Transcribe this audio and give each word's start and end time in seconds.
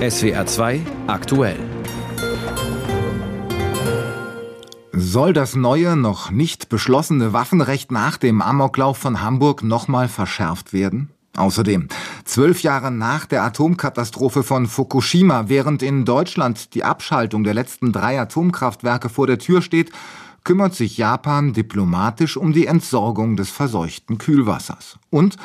SWR 0.00 0.46
2 0.46 0.80
aktuell. 1.08 1.56
Soll 4.92 5.32
das 5.32 5.56
neue, 5.56 5.96
noch 5.96 6.30
nicht 6.30 6.68
beschlossene 6.68 7.32
Waffenrecht 7.32 7.90
nach 7.90 8.16
dem 8.16 8.40
Amoklauf 8.40 8.96
von 8.96 9.22
Hamburg 9.22 9.64
nochmal 9.64 10.06
verschärft 10.06 10.72
werden? 10.72 11.10
Außerdem, 11.36 11.88
zwölf 12.24 12.62
Jahre 12.62 12.92
nach 12.92 13.26
der 13.26 13.42
Atomkatastrophe 13.42 14.44
von 14.44 14.68
Fukushima, 14.68 15.48
während 15.48 15.82
in 15.82 16.04
Deutschland 16.04 16.74
die 16.74 16.84
Abschaltung 16.84 17.42
der 17.42 17.54
letzten 17.54 17.90
drei 17.90 18.20
Atomkraftwerke 18.20 19.08
vor 19.08 19.26
der 19.26 19.40
Tür 19.40 19.62
steht, 19.62 19.90
kümmert 20.48 20.74
sich 20.74 20.96
Japan 20.96 21.52
diplomatisch 21.52 22.38
um 22.38 22.54
die 22.54 22.64
Entsorgung 22.64 23.36
des 23.36 23.50
verseuchten 23.50 24.16
Kühlwassers. 24.16 24.98
Und 25.10 25.36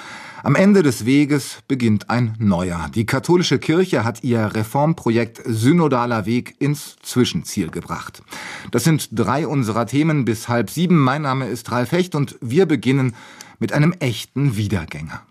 am 0.44 0.56
Ende 0.56 0.82
des 0.82 1.06
Weges 1.06 1.58
beginnt 1.68 2.10
ein 2.10 2.36
neuer. 2.40 2.90
Die 2.96 3.06
katholische 3.06 3.60
Kirche 3.60 4.06
hat 4.06 4.24
ihr 4.24 4.56
Reformprojekt 4.56 5.42
Synodaler 5.44 6.26
Weg 6.26 6.56
ins 6.60 6.96
Zwischenziel 7.02 7.70
gebracht. 7.70 8.24
Das 8.72 8.86
sind 8.86 9.10
drei 9.12 9.46
unserer 9.46 9.88
Themen 9.88 10.24
bis 10.24 10.48
halb 10.48 10.70
sieben. 10.70 11.00
Mein 11.00 11.24
Name 11.24 11.48
ist 11.48 11.70
Ralf 11.70 11.92
Hecht 11.92 12.16
und 12.16 12.38
wir 12.40 12.66
beginnen 12.66 13.14
mit 13.60 13.74
einem 13.74 13.92
echten 14.00 14.56
Wiedergänger. 14.56 15.22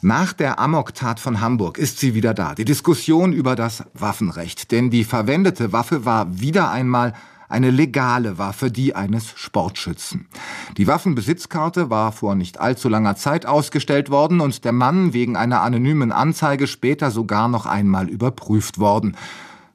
Nach 0.00 0.32
der 0.32 0.60
Amoktat 0.60 1.18
von 1.18 1.40
Hamburg 1.40 1.76
ist 1.76 1.98
sie 1.98 2.14
wieder 2.14 2.34
da. 2.34 2.54
Die 2.54 2.64
Diskussion 2.64 3.32
über 3.32 3.56
das 3.56 3.82
Waffenrecht. 3.94 4.70
Denn 4.70 4.90
die 4.90 5.02
verwendete 5.02 5.72
Waffe 5.72 6.04
war 6.04 6.40
wieder 6.40 6.70
einmal 6.70 7.14
eine 7.52 7.70
legale 7.70 8.38
Waffe, 8.38 8.70
die 8.70 8.96
eines 8.96 9.32
Sportschützen. 9.36 10.26
Die 10.76 10.86
Waffenbesitzkarte 10.86 11.90
war 11.90 12.10
vor 12.10 12.34
nicht 12.34 12.58
allzu 12.58 12.88
langer 12.88 13.14
Zeit 13.16 13.46
ausgestellt 13.46 14.10
worden 14.10 14.40
und 14.40 14.64
der 14.64 14.72
Mann 14.72 15.12
wegen 15.12 15.36
einer 15.36 15.60
anonymen 15.60 16.12
Anzeige 16.12 16.66
später 16.66 17.10
sogar 17.10 17.48
noch 17.48 17.66
einmal 17.66 18.08
überprüft 18.08 18.78
worden. 18.78 19.16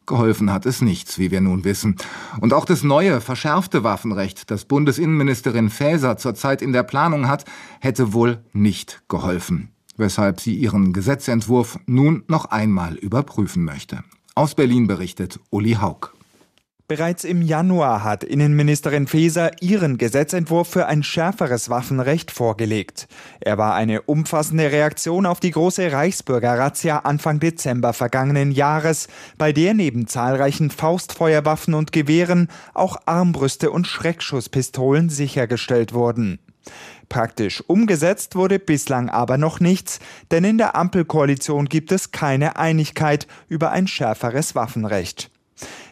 Geholfen 0.08 0.52
hat 0.52 0.66
es 0.66 0.82
nichts, 0.82 1.20
wie 1.20 1.32
wir 1.32 1.42
nun 1.42 1.66
wissen. 1.66 1.98
Und 2.40 2.54
auch 2.54 2.66
das 2.66 2.82
neue, 2.82 3.22
verschärfte 3.22 3.84
Waffenrecht, 3.84 4.50
das 4.50 4.66
Bundesinnenministerin 4.66 5.70
Faeser 5.70 6.18
zurzeit 6.18 6.62
in 6.62 6.72
der 6.72 6.84
Planung 6.84 7.28
hat, 7.28 7.46
hätte 7.82 8.14
wohl 8.14 8.40
nicht 8.54 9.04
geholfen. 9.10 9.70
Weshalb 9.98 10.40
sie 10.40 10.56
ihren 10.56 10.94
Gesetzentwurf 10.94 11.80
nun 11.86 12.24
noch 12.28 12.46
einmal 12.46 12.96
überprüfen 12.96 13.66
möchte. 13.66 14.04
Aus 14.34 14.56
Berlin 14.56 14.88
berichtet 14.88 15.40
Uli 15.50 15.74
Haug. 15.74 16.17
Bereits 16.90 17.26
im 17.26 17.42
Januar 17.42 18.06
hat 18.06 18.24
Innenministerin 18.24 19.08
Faeser 19.08 19.52
ihren 19.62 19.98
Gesetzentwurf 19.98 20.70
für 20.70 20.86
ein 20.86 21.04
schärferes 21.04 21.70
Waffenrecht 21.70 22.32
vorgelegt. 22.32 23.10
Er 23.42 23.58
war 23.58 23.76
eine 23.76 24.04
umfassende 24.04 24.72
Reaktion 24.72 25.26
auf 25.26 25.42
die 25.42 25.52
große 25.52 25.92
Reichsbürger-Razzia 25.92 27.00
Anfang 27.00 27.42
Dezember 27.42 27.92
vergangenen 27.92 28.52
Jahres, 28.52 29.10
bei 29.38 29.52
der 29.52 29.74
neben 29.74 30.08
zahlreichen 30.08 30.72
Faustfeuerwaffen 30.72 31.74
und 31.74 31.92
Gewehren 31.92 32.48
auch 32.74 32.96
Armbrüste 33.06 33.70
und 33.70 33.86
Schreckschusspistolen 33.86 35.10
sichergestellt 35.10 35.92
wurden. 35.92 36.40
Praktisch 37.10 37.62
umgesetzt 37.68 38.38
wurde 38.38 38.60
bislang 38.60 39.10
aber 39.10 39.38
noch 39.38 39.60
nichts, 39.60 40.00
denn 40.32 40.46
in 40.46 40.58
der 40.58 40.78
Ampelkoalition 40.78 41.66
gibt 41.66 41.92
es 41.92 42.12
keine 42.14 42.56
Einigkeit 42.56 43.28
über 43.50 43.72
ein 43.72 43.88
schärferes 43.88 44.56
Waffenrecht. 44.56 45.32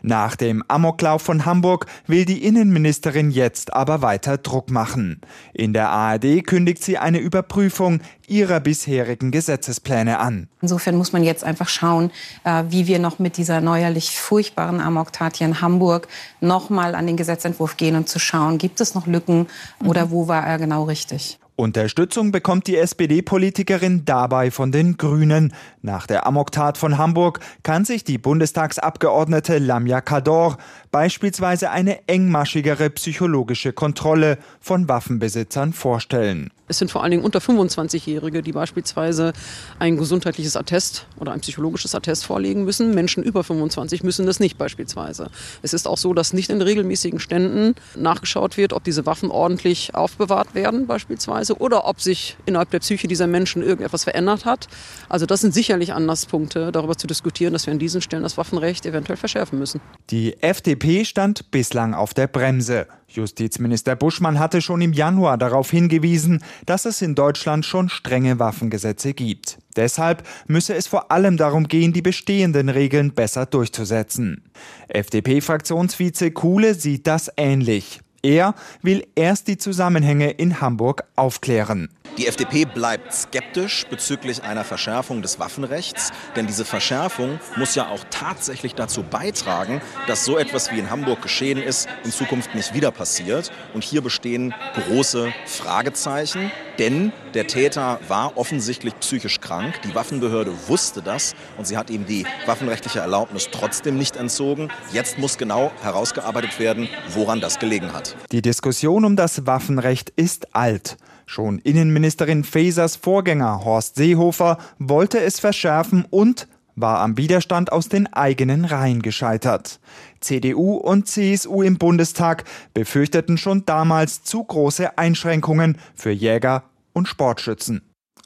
Nach 0.01 0.35
dem 0.35 0.63
Amoklauf 0.67 1.21
von 1.21 1.45
Hamburg 1.45 1.87
will 2.07 2.25
die 2.25 2.43
Innenministerin 2.43 3.31
jetzt 3.31 3.73
aber 3.73 4.01
weiter 4.01 4.37
Druck 4.37 4.69
machen. 4.69 5.21
In 5.53 5.73
der 5.73 5.89
ARD 5.89 6.45
kündigt 6.45 6.83
sie 6.83 6.97
eine 6.97 7.19
Überprüfung 7.19 8.01
ihrer 8.27 8.59
bisherigen 8.59 9.31
Gesetzespläne 9.31 10.19
an. 10.19 10.47
Insofern 10.61 10.95
muss 10.95 11.13
man 11.13 11.23
jetzt 11.23 11.43
einfach 11.43 11.69
schauen, 11.69 12.11
äh, 12.43 12.63
wie 12.69 12.87
wir 12.87 12.99
noch 12.99 13.19
mit 13.19 13.37
dieser 13.37 13.61
neuerlich 13.61 14.19
furchtbaren 14.19 14.79
Amoktat 14.79 15.37
hier 15.37 15.47
in 15.47 15.61
Hamburg 15.61 16.07
noch 16.41 16.69
mal 16.69 16.95
an 16.95 17.07
den 17.07 17.17
Gesetzentwurf 17.17 17.77
gehen 17.77 17.95
und 17.95 18.09
zu 18.09 18.19
schauen, 18.19 18.57
gibt 18.57 18.81
es 18.81 18.95
noch 18.95 19.07
Lücken 19.07 19.47
oder 19.83 20.11
wo 20.11 20.27
war 20.27 20.45
er 20.45 20.57
genau 20.57 20.83
richtig. 20.83 21.39
Unterstützung 21.57 22.33
bekommt 22.33 22.67
die 22.67 22.75
SPD-Politikerin 22.75 24.03
dabei 24.03 24.51
von 24.51 24.73
den 24.73 24.97
Grünen. 24.97 25.53
Nach 25.81 26.05
der 26.05 26.27
Amoktat 26.27 26.77
von 26.77 26.97
Hamburg 26.97 27.39
kann 27.63 27.85
sich 27.85 28.03
die 28.03 28.17
Bundestagsabgeordnete 28.17 29.59
Lamia 29.59 30.01
Kador 30.01 30.57
beispielsweise 30.91 31.71
eine 31.71 32.07
engmaschigere 32.09 32.89
psychologische 32.89 33.71
Kontrolle 33.71 34.37
von 34.59 34.89
Waffenbesitzern 34.89 35.71
vorstellen. 35.71 36.51
Es 36.67 36.79
sind 36.79 36.89
vor 36.89 37.03
allen 37.03 37.11
Dingen 37.11 37.23
unter 37.23 37.39
25-Jährige, 37.39 38.41
die 38.41 38.51
beispielsweise 38.51 39.33
ein 39.77 39.97
gesundheitliches 39.97 40.55
Attest 40.55 41.05
oder 41.19 41.31
ein 41.31 41.41
psychologisches 41.41 41.93
Attest 41.93 42.25
vorlegen 42.25 42.63
müssen. 42.63 42.95
Menschen 42.95 43.21
über 43.21 43.43
25 43.43 44.03
müssen 44.03 44.25
das 44.25 44.39
nicht 44.39 44.57
beispielsweise. 44.57 45.29
Es 45.61 45.73
ist 45.73 45.87
auch 45.87 45.97
so, 45.97 46.13
dass 46.13 46.33
nicht 46.33 46.49
in 46.49 46.61
regelmäßigen 46.61 47.19
Ständen 47.19 47.75
nachgeschaut 47.95 48.57
wird, 48.57 48.73
ob 48.73 48.83
diese 48.83 49.05
Waffen 49.05 49.29
ordentlich 49.29 49.93
aufbewahrt 49.93 50.55
werden 50.55 50.87
beispielsweise 50.87 51.55
oder 51.57 51.85
ob 51.85 52.01
sich 52.01 52.35
innerhalb 52.47 52.71
der 52.71 52.79
Psyche 52.79 53.07
dieser 53.07 53.27
Menschen 53.27 53.61
irgendetwas 53.61 54.05
verändert 54.05 54.45
hat. 54.45 54.67
Also 55.07 55.27
das 55.27 55.41
sind 55.41 55.53
sicherlich 55.53 55.93
Anlasspunkte, 55.93 56.71
darüber 56.71 56.97
zu 56.97 57.05
diskutieren, 57.05 57.53
dass 57.53 57.67
wir 57.67 57.73
an 57.73 57.79
diesen 57.79 58.01
Stellen 58.01 58.23
das 58.23 58.37
Waffenrecht 58.37 58.87
eventuell 58.87 59.17
verschärfen 59.17 59.59
müssen. 59.59 59.81
Die 60.09 60.41
FDP 60.41 61.05
stand 61.05 61.51
bislang 61.51 61.93
auf 61.93 62.15
der 62.15 62.27
Bremse. 62.27 62.87
Justizminister 63.07 63.95
Buschmann 63.95 64.39
hatte 64.39 64.61
schon 64.61 64.81
im 64.81 64.93
Januar 64.93 65.37
darauf 65.37 65.71
hingewiesen, 65.71 66.43
dass 66.65 66.85
es 66.85 67.01
in 67.01 67.15
Deutschland 67.15 67.65
schon 67.65 67.89
strenge 67.89 68.39
Waffengesetze 68.39 69.13
gibt. 69.13 69.57
Deshalb 69.75 70.23
müsse 70.47 70.75
es 70.75 70.87
vor 70.87 71.11
allem 71.11 71.37
darum 71.37 71.67
gehen, 71.67 71.93
die 71.93 72.01
bestehenden 72.01 72.69
Regeln 72.69 73.13
besser 73.13 73.45
durchzusetzen. 73.45 74.43
FDP-Fraktionsvize 74.87 76.31
Kuhle 76.31 76.73
sieht 76.73 77.07
das 77.07 77.31
ähnlich. 77.37 77.99
Er 78.21 78.55
will 78.81 79.05
erst 79.15 79.47
die 79.47 79.57
Zusammenhänge 79.57 80.31
in 80.31 80.59
Hamburg 80.59 81.03
aufklären. 81.15 81.89
Die 82.17 82.27
FDP 82.27 82.63
bleibt 82.63 83.13
skeptisch 83.13 83.85
bezüglich 83.89 84.41
einer 84.41 84.63
Verschärfung 84.63 85.21
des 85.21 85.37
Waffenrechts, 85.37 86.13
denn 86.37 86.47
diese 86.47 86.63
Verschärfung 86.63 87.39
muss 87.57 87.75
ja 87.75 87.89
auch 87.89 88.05
tatsächlich 88.09 88.73
dazu 88.73 89.03
beitragen, 89.03 89.81
dass 90.07 90.23
so 90.23 90.37
etwas 90.37 90.71
wie 90.71 90.79
in 90.79 90.89
Hamburg 90.89 91.21
geschehen 91.21 91.61
ist, 91.61 91.89
in 92.05 92.11
Zukunft 92.11 92.55
nicht 92.55 92.73
wieder 92.73 92.91
passiert. 92.91 93.51
Und 93.73 93.83
hier 93.83 94.01
bestehen 94.01 94.53
große 94.75 95.33
Fragezeichen, 95.45 96.51
denn 96.79 97.11
der 97.33 97.47
Täter 97.47 97.99
war 98.07 98.37
offensichtlich 98.37 98.97
psychisch 99.01 99.41
krank. 99.41 99.81
Die 99.83 99.93
Waffenbehörde 99.93 100.53
wusste 100.67 101.01
das 101.01 101.33
und 101.57 101.67
sie 101.67 101.77
hat 101.77 101.89
ihm 101.89 102.05
die 102.05 102.25
waffenrechtliche 102.45 102.99
Erlaubnis 102.99 103.49
trotzdem 103.51 103.97
nicht 103.97 104.15
entzogen. 104.15 104.69
Jetzt 104.93 105.17
muss 105.17 105.37
genau 105.37 105.69
herausgearbeitet 105.81 106.59
werden, 106.59 106.87
woran 107.09 107.41
das 107.41 107.59
gelegen 107.59 107.91
hat. 107.91 108.15
Die 108.31 108.41
Diskussion 108.41 109.03
um 109.03 109.17
das 109.17 109.45
Waffenrecht 109.45 110.11
ist 110.11 110.55
alt. 110.55 110.95
Schon 111.25 111.59
Innenministerin 111.59 112.43
Fasers 112.43 112.95
Vorgänger 112.95 113.65
Horst 113.65 113.95
Seehofer 113.95 114.57
wollte 114.77 115.19
es 115.19 115.39
verschärfen 115.39 116.05
und 116.09 116.47
war 116.75 116.99
am 116.99 117.17
Widerstand 117.17 117.71
aus 117.71 117.89
den 117.89 118.11
eigenen 118.11 118.65
Reihen 118.65 119.01
gescheitert. 119.01 119.79
CDU 120.19 120.75
und 120.75 121.07
CSU 121.07 121.61
im 121.61 121.77
Bundestag 121.77 122.43
befürchteten 122.73 123.37
schon 123.37 123.65
damals 123.65 124.23
zu 124.23 124.43
große 124.43 124.97
Einschränkungen 124.97 125.77
für 125.95 126.11
Jäger 126.11 126.63
und 126.93 127.07
Sportschützen. 127.07 127.81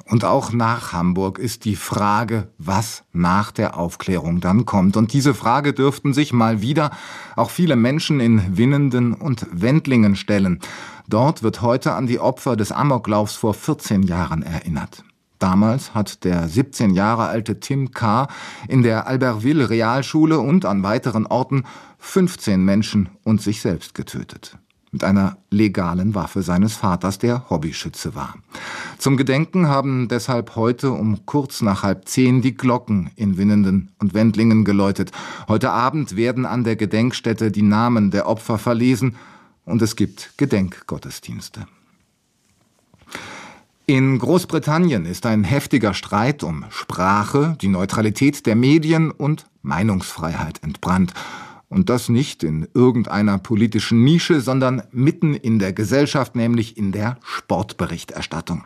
Und 0.05 0.25
auch 0.25 0.51
nach 0.51 0.93
Hamburg 0.93 1.37
ist 1.37 1.65
die 1.65 1.75
Frage, 1.75 2.47
was 2.57 3.03
nach 3.11 3.51
der 3.51 3.77
Aufklärung 3.77 4.41
dann 4.41 4.65
kommt. 4.65 4.97
Und 4.97 5.13
diese 5.13 5.33
Frage 5.33 5.73
dürften 5.73 6.13
sich 6.13 6.33
mal 6.33 6.61
wieder 6.61 6.91
auch 7.35 7.51
viele 7.51 7.75
Menschen 7.75 8.19
in 8.19 8.57
Winnenden 8.57 9.13
und 9.13 9.45
Wendlingen 9.51 10.15
stellen. 10.15 10.59
Dort 11.07 11.43
wird 11.43 11.61
heute 11.61 11.93
an 11.93 12.07
die 12.07 12.19
Opfer 12.19 12.55
des 12.55 12.71
Amoklaufs 12.71 13.35
vor 13.35 13.53
14 13.53 14.03
Jahren 14.03 14.41
erinnert. 14.41 15.03
Damals 15.37 15.93
hat 15.93 16.23
der 16.23 16.47
17 16.47 16.93
Jahre 16.93 17.27
alte 17.27 17.59
Tim 17.59 17.91
K. 17.91 18.27
in 18.67 18.83
der 18.83 19.07
Albertville 19.07 19.69
Realschule 19.69 20.39
und 20.39 20.65
an 20.65 20.83
weiteren 20.83 21.25
Orten 21.25 21.63
15 21.99 22.63
Menschen 22.63 23.09
und 23.23 23.41
sich 23.41 23.61
selbst 23.61 23.93
getötet 23.93 24.57
mit 24.91 25.03
einer 25.03 25.37
legalen 25.51 26.15
Waffe 26.15 26.41
seines 26.41 26.73
Vaters, 26.73 27.19
der 27.19 27.49
Hobbyschütze 27.49 28.15
war. 28.15 28.35
Zum 28.97 29.17
Gedenken 29.17 29.67
haben 29.67 30.07
deshalb 30.07 30.55
heute 30.55 30.91
um 30.91 31.25
kurz 31.25 31.61
nach 31.61 31.83
halb 31.83 32.07
zehn 32.07 32.41
die 32.41 32.55
Glocken 32.55 33.11
in 33.15 33.37
Winnenden 33.37 33.91
und 33.99 34.13
Wendlingen 34.13 34.65
geläutet. 34.65 35.11
Heute 35.47 35.71
Abend 35.71 36.15
werden 36.15 36.45
an 36.45 36.63
der 36.63 36.75
Gedenkstätte 36.75 37.51
die 37.51 37.61
Namen 37.61 38.11
der 38.11 38.27
Opfer 38.27 38.57
verlesen 38.57 39.15
und 39.65 39.81
es 39.81 39.95
gibt 39.95 40.33
Gedenkgottesdienste. 40.37 41.67
In 43.85 44.19
Großbritannien 44.19 45.05
ist 45.05 45.25
ein 45.25 45.43
heftiger 45.43 45.95
Streit 45.95 46.43
um 46.43 46.65
Sprache, 46.69 47.57
die 47.59 47.69
Neutralität 47.69 48.45
der 48.45 48.55
Medien 48.55 49.09
und 49.09 49.47
Meinungsfreiheit 49.63 50.61
entbrannt. 50.61 51.13
Und 51.69 51.89
das 51.89 52.09
nicht 52.09 52.43
in 52.43 52.67
irgendeiner 52.73 53.37
politischen 53.37 54.03
Nische, 54.03 54.41
sondern 54.41 54.81
mitten 54.91 55.35
in 55.35 55.59
der 55.59 55.71
Gesellschaft, 55.71 56.35
nämlich 56.35 56.77
in 56.77 56.91
der 56.91 57.17
Sportberichterstattung. 57.23 58.63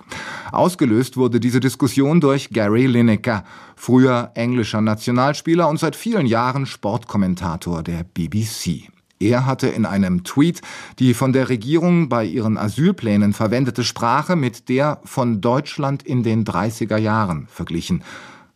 Ausgelöst 0.54 1.18
wurde 1.18 1.42
diese 1.42 1.60
Diskussion 1.60 2.22
durch 2.22 2.52
Gary 2.52 2.86
Lineker, 2.86 3.44
früher 3.76 4.32
englischer 4.36 4.80
Nationalspieler 4.80 5.68
und 5.68 5.80
seit 5.80 5.98
vielen 5.98 6.26
Jahren 6.26 6.66
Sportkommentator 6.66 7.84
der 7.84 8.06
BBC. 8.06 8.88
Er 9.20 9.46
hatte 9.46 9.68
in 9.68 9.86
einem 9.86 10.24
Tweet 10.24 10.62
die 11.00 11.14
von 11.14 11.34
der 11.34 11.50
Regierung 11.50 12.08
bei 12.08 12.26
ihren 12.26 12.58
Asylplänen 12.58 13.34
verwendete 13.34 13.84
Sprache 13.84 14.38
mit 14.38 14.70
der 14.70 15.02
von 15.04 15.42
Deutschland 15.42 16.04
in 16.04 16.24
den 16.24 16.46
30er 16.46 16.98
Jahren 16.98 17.48
verglichen 17.48 18.02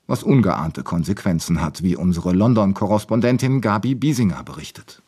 was 0.08 0.24
ungeahnte 0.24 0.84
Konsequenzen 0.84 1.62
hat, 1.62 1.84
wie 1.84 1.96
unsere 1.96 2.32
London-Korrespondentin 2.32 3.62
Gabi 3.62 3.94
Biesinger 3.94 4.44
berichtet. 4.44 5.04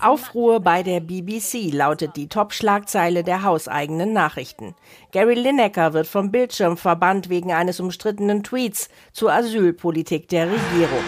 Aufruhr 0.00 0.58
bei 0.58 0.82
der 0.82 0.98
BBC 0.98 1.72
lautet 1.72 2.16
die 2.16 2.28
Top-Schlagzeile 2.28 3.22
der 3.22 3.44
hauseigenen 3.44 4.12
Nachrichten. 4.12 4.74
Gary 5.12 5.34
Lineker 5.34 5.92
wird 5.92 6.08
vom 6.08 6.32
Bildschirm 6.32 6.76
verbannt 6.76 7.28
wegen 7.28 7.52
eines 7.52 7.78
umstrittenen 7.78 8.42
Tweets 8.42 8.88
zur 9.12 9.32
Asylpolitik 9.32 10.28
der 10.28 10.46
Regierung. 10.46 11.04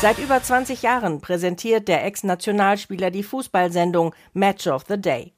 Seit 0.00 0.18
über 0.18 0.40
20 0.40 0.82
Jahren 0.82 1.20
präsentiert 1.20 1.88
der 1.88 2.04
Ex-Nationalspieler 2.04 3.10
die 3.10 3.24
Fußballsendung 3.24 4.14
Match 4.34 4.68
of 4.68 4.84
the 4.88 5.00
Day. 5.00 5.35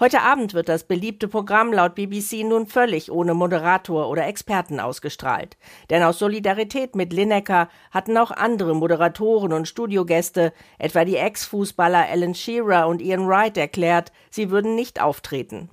Heute 0.00 0.22
Abend 0.22 0.54
wird 0.54 0.68
das 0.68 0.84
beliebte 0.84 1.28
Programm 1.28 1.72
laut 1.72 1.94
BBC 1.94 2.44
nun 2.44 2.66
völlig 2.66 3.10
ohne 3.10 3.34
Moderator 3.34 4.08
oder 4.08 4.26
Experten 4.26 4.80
ausgestrahlt. 4.80 5.56
Denn 5.90 6.02
aus 6.02 6.18
Solidarität 6.18 6.96
mit 6.96 7.12
Lineker 7.12 7.68
hatten 7.90 8.16
auch 8.16 8.30
andere 8.30 8.74
Moderatoren 8.74 9.52
und 9.52 9.68
Studiogäste, 9.68 10.52
etwa 10.78 11.04
die 11.04 11.16
Ex-Fußballer 11.16 12.08
Alan 12.08 12.34
Shearer 12.34 12.88
und 12.88 13.00
Ian 13.00 13.28
Wright, 13.28 13.56
erklärt, 13.56 14.12
sie 14.30 14.50
würden 14.50 14.74
nicht 14.74 15.00
auftreten. 15.00 15.70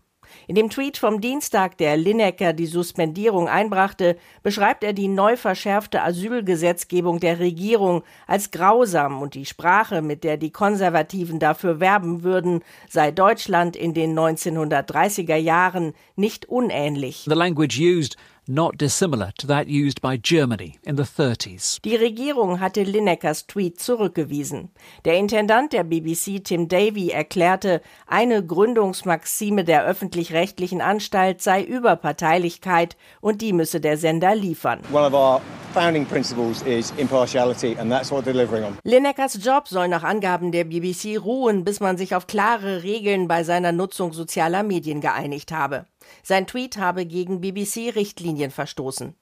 In 0.47 0.55
dem 0.55 0.69
Tweet 0.69 0.97
vom 0.97 1.21
Dienstag, 1.21 1.77
der 1.77 1.97
Lineker 1.97 2.53
die 2.53 2.65
Suspendierung 2.65 3.47
einbrachte, 3.47 4.17
beschreibt 4.43 4.83
er 4.83 4.93
die 4.93 5.07
neu 5.07 5.37
verschärfte 5.37 6.01
Asylgesetzgebung 6.01 7.19
der 7.19 7.39
Regierung 7.39 8.03
als 8.27 8.51
grausam 8.51 9.21
und 9.21 9.33
die 9.33 9.45
Sprache, 9.45 10.01
mit 10.01 10.23
der 10.23 10.37
die 10.37 10.51
Konservativen 10.51 11.39
dafür 11.39 11.79
werben 11.79 12.23
würden, 12.23 12.63
sei 12.89 13.11
Deutschland 13.11 13.75
in 13.75 13.93
den 13.93 14.17
1930er 14.17 15.35
Jahren 15.35 15.93
nicht 16.15 16.45
unähnlich. 16.45 17.25
The 17.27 17.35
language 17.35 17.79
used 17.79 18.17
not 18.47 18.77
dissimilar 18.77 19.31
to 19.37 19.47
that 19.47 19.67
used 19.67 20.01
by 20.01 20.17
Germany 20.17 20.79
in 20.83 20.97
the 20.97 21.03
30s. 21.03 21.79
Die 21.83 21.95
Regierung 21.95 22.59
hatte 22.59 22.83
Linekers 22.83 23.47
Tweet 23.47 23.79
zurückgewiesen. 23.79 24.69
Der 25.05 25.17
Intendant 25.17 25.73
der 25.73 25.83
BBC 25.83 26.43
Tim 26.43 26.67
Davy 26.67 27.09
erklärte, 27.09 27.81
eine 28.07 28.45
Gründungsmaxime 28.45 29.63
der 29.63 29.85
öffentlich-rechtlichen 29.85 30.81
Anstalt 30.81 31.41
sei 31.41 31.63
Überparteilichkeit 31.63 32.97
und 33.21 33.41
die 33.41 33.53
müsse 33.53 33.79
der 33.79 33.97
Sender 33.97 34.35
liefern. 34.35 34.81
One 34.91 35.05
of 35.05 35.13
our 35.13 35.41
founding 35.73 36.05
principles 36.05 36.61
is 36.63 36.91
impartiality 36.97 37.77
and 37.77 37.91
that's 37.91 38.11
what 38.11 38.25
we're 38.25 38.33
delivering 38.33 38.63
on. 38.63 38.77
Linekers 38.83 39.39
Job 39.43 39.67
soll 39.67 39.87
nach 39.87 40.03
Angaben 40.03 40.51
der 40.51 40.65
BBC 40.65 41.17
ruhen, 41.17 41.63
bis 41.63 41.79
man 41.79 41.97
sich 41.97 42.15
auf 42.15 42.27
klare 42.27 42.83
Regeln 42.83 43.27
bei 43.27 43.43
seiner 43.43 43.71
Nutzung 43.71 44.13
sozialer 44.13 44.63
Medien 44.63 45.01
geeinigt 45.01 45.51
habe. 45.51 45.85
Sein 46.23 46.47
Tweet 46.47 46.77
habe 46.77 47.05
gegen 47.05 47.41
BBC-Richtlinien 47.41 48.51
verstoßen. 48.51 49.15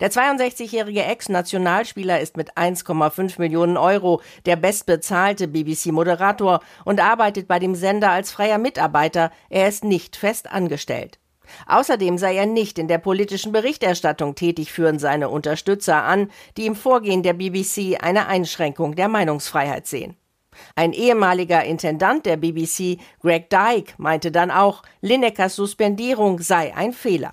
Der 0.00 0.10
62-jährige 0.10 1.04
Ex-Nationalspieler 1.04 2.20
ist 2.20 2.36
mit 2.36 2.56
1,5 2.56 3.40
Millionen 3.40 3.76
Euro 3.76 4.20
der 4.46 4.56
bestbezahlte 4.56 5.48
BBC-Moderator 5.48 6.60
und 6.84 7.00
arbeitet 7.00 7.48
bei 7.48 7.58
dem 7.58 7.74
Sender 7.74 8.10
als 8.10 8.30
freier 8.30 8.58
Mitarbeiter. 8.58 9.30
Er 9.50 9.68
ist 9.68 9.84
nicht 9.84 10.16
fest 10.16 10.50
angestellt. 10.50 11.18
Außerdem 11.66 12.18
sei 12.18 12.36
er 12.36 12.46
nicht 12.46 12.78
in 12.78 12.88
der 12.88 12.98
politischen 12.98 13.52
Berichterstattung 13.52 14.34
tätig, 14.34 14.72
führen 14.72 14.98
seine 14.98 15.28
Unterstützer 15.28 16.04
an, 16.04 16.30
die 16.56 16.66
im 16.66 16.74
Vorgehen 16.74 17.22
der 17.22 17.34
BBC 17.34 17.98
eine 18.00 18.26
Einschränkung 18.28 18.94
der 18.94 19.08
Meinungsfreiheit 19.08 19.86
sehen. 19.86 20.16
Ein 20.76 20.92
ehemaliger 20.92 21.64
Intendant 21.64 22.26
der 22.26 22.36
BBC, 22.36 22.98
Greg 23.20 23.50
Dyke, 23.50 23.92
meinte 23.98 24.30
dann 24.30 24.50
auch, 24.50 24.82
Linekers 25.00 25.56
Suspendierung 25.56 26.40
sei 26.40 26.74
ein 26.74 26.92
Fehler. 26.92 27.30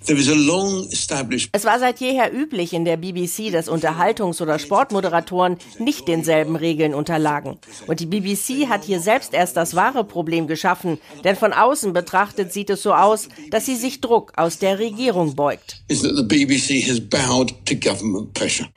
Es 1.52 1.64
war 1.64 1.78
seit 1.78 2.00
jeher 2.00 2.34
üblich 2.34 2.72
in 2.72 2.84
der 2.84 2.96
BBC, 2.96 3.50
dass 3.50 3.68
Unterhaltungs- 3.68 4.42
oder 4.42 4.58
Sportmoderatoren 4.58 5.56
nicht 5.78 6.06
denselben 6.08 6.56
Regeln 6.56 6.94
unterlagen. 6.94 7.58
Und 7.86 8.00
die 8.00 8.06
BBC 8.06 8.68
hat 8.68 8.84
hier 8.84 9.00
selbst 9.00 9.34
erst 9.34 9.56
das 9.56 9.74
wahre 9.74 10.04
Problem 10.04 10.46
geschaffen, 10.46 10.98
denn 11.24 11.36
von 11.36 11.52
außen 11.52 11.92
betrachtet 11.92 12.52
sieht 12.52 12.70
es 12.70 12.82
so 12.82 12.92
aus, 12.92 13.28
dass 13.50 13.66
sie 13.66 13.76
sich 13.76 14.00
Druck 14.00 14.32
aus 14.36 14.58
der 14.58 14.78
Regierung 14.78 15.34
beugt. 15.34 15.82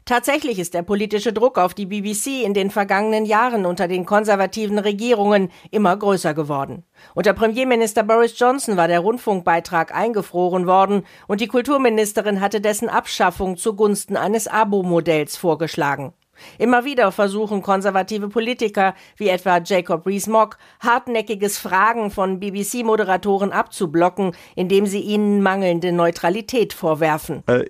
Tatsächlich 0.05 0.59
ist 0.59 0.73
der 0.73 0.83
politische 0.83 1.33
Druck 1.33 1.57
auf 1.57 1.73
die 1.73 1.85
BBC 1.85 2.43
in 2.43 2.53
den 2.53 2.71
vergangenen 2.71 3.25
Jahren 3.25 3.65
unter 3.65 3.87
den 3.87 4.05
konservativen 4.05 4.34
konservativen 4.35 4.79
Regierungen 4.79 5.49
immer 5.71 5.95
größer 5.95 6.33
geworden. 6.33 6.83
Unter 7.13 7.33
Premierminister 7.33 8.03
Boris 8.03 8.37
Johnson 8.37 8.75
war 8.75 8.89
der 8.89 8.99
Rundfunkbeitrag 8.99 9.95
eingefroren 9.95 10.67
worden 10.67 11.03
und 11.27 11.39
die 11.39 11.47
Kulturministerin 11.47 12.41
hatte 12.41 12.59
dessen 12.59 12.89
Abschaffung 12.89 13.55
zugunsten 13.55 14.17
eines 14.17 14.47
Abo-Modells 14.47 15.37
vorgeschlagen. 15.37 16.13
Immer 16.57 16.83
wieder 16.83 17.13
versuchen 17.13 17.61
konservative 17.61 18.27
Politiker 18.27 18.93
wie 19.15 19.29
etwa 19.29 19.61
Jacob 19.63 20.05
Rees-Mogg 20.05 20.57
hartnäckiges 20.81 21.57
Fragen 21.57 22.11
von 22.11 22.41
BBC-Moderatoren 22.41 23.53
abzublocken, 23.53 24.33
indem 24.55 24.85
sie 24.85 24.99
ihnen 24.99 25.41
mangelnde 25.41 25.93
Neutralität 25.93 26.73
vorwerfen. 26.73 27.41
Uh, 27.49 27.63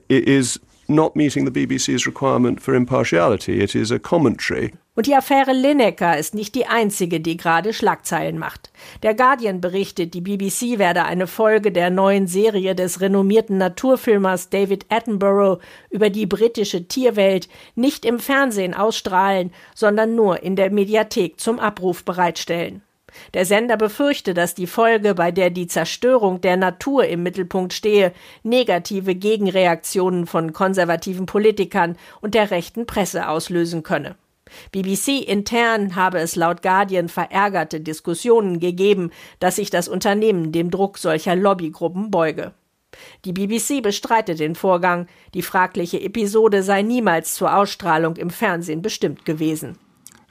not 0.88 1.16
meeting 1.16 1.46
the 1.46 1.52
BBC's 1.52 2.06
requirement 2.06 2.62
for 2.62 2.74
impartiality. 2.76 3.62
It 3.62 3.76
is 3.76 3.92
a 3.92 4.00
commentary. 4.00 4.72
Und 4.96 5.08
die 5.08 5.16
Affäre 5.16 5.52
Lineker 5.52 6.18
ist 6.18 6.34
nicht 6.34 6.56
die 6.56 6.68
einzige, 6.68 7.20
die 7.20 7.36
gerade 7.36 7.74
Schlagzeilen 7.74 8.38
macht. 8.38 8.72
Der 9.04 9.14
Guardian 9.14 9.60
berichtet, 9.60 10.14
die 10.14 10.22
BBC 10.22 10.80
werde 10.80 11.04
eine 11.04 11.28
Folge 11.28 11.74
der 11.74 11.90
neuen 11.90 12.28
Serie 12.28 12.76
des 12.76 13.02
renommierten 13.02 13.58
Naturfilmers 13.58 14.50
David 14.50 14.86
Attenborough 14.88 15.60
über 15.90 16.10
die 16.10 16.26
britische 16.26 16.88
Tierwelt 16.88 17.50
nicht 17.76 18.06
im 18.06 18.20
Fernsehen 18.20 18.74
ausstrahlen, 18.74 19.52
sondern 19.74 20.16
nur 20.16 20.44
in 20.44 20.56
der 20.56 20.72
Mediathek 20.72 21.42
zum 21.42 21.60
Abruf 21.60 22.06
bereitstellen. 22.06 22.82
Der 23.34 23.46
Sender 23.46 23.78
befürchte, 23.78 24.34
dass 24.34 24.56
die 24.56 24.68
Folge, 24.68 25.16
bei 25.16 25.32
der 25.32 25.50
die 25.50 25.68
Zerstörung 25.68 26.42
der 26.42 26.58
Natur 26.58 27.06
im 27.06 27.24
Mittelpunkt 27.24 27.74
stehe, 27.74 28.14
negative 28.44 29.16
Gegenreaktionen 29.16 30.28
von 30.28 30.54
konservativen 30.54 31.26
Politikern 31.26 31.98
und 32.22 32.34
der 32.34 32.52
rechten 32.52 32.86
Presse 32.86 33.28
auslösen 33.28 33.84
könne. 33.84 34.16
BBC 34.72 35.28
intern 35.28 35.96
habe 35.96 36.20
es 36.20 36.36
laut 36.36 36.62
Guardian 36.62 37.10
verärgerte 37.10 37.82
Diskussionen 37.82 38.60
gegeben, 38.60 39.12
dass 39.40 39.56
sich 39.56 39.70
das 39.70 39.88
Unternehmen 39.88 40.52
dem 40.52 40.70
Druck 40.70 40.98
solcher 40.98 41.36
Lobbygruppen 41.36 42.12
beuge. 42.12 42.54
Die 43.26 43.34
BBC 43.34 43.82
bestreitet 43.82 44.40
den 44.40 44.56
Vorgang, 44.56 45.08
die 45.34 45.42
fragliche 45.42 46.00
Episode 46.00 46.64
sei 46.64 46.82
niemals 46.82 47.36
zur 47.36 47.56
Ausstrahlung 47.56 48.16
im 48.16 48.30
Fernsehen 48.30 48.82
bestimmt 48.82 49.26
gewesen. 49.26 49.78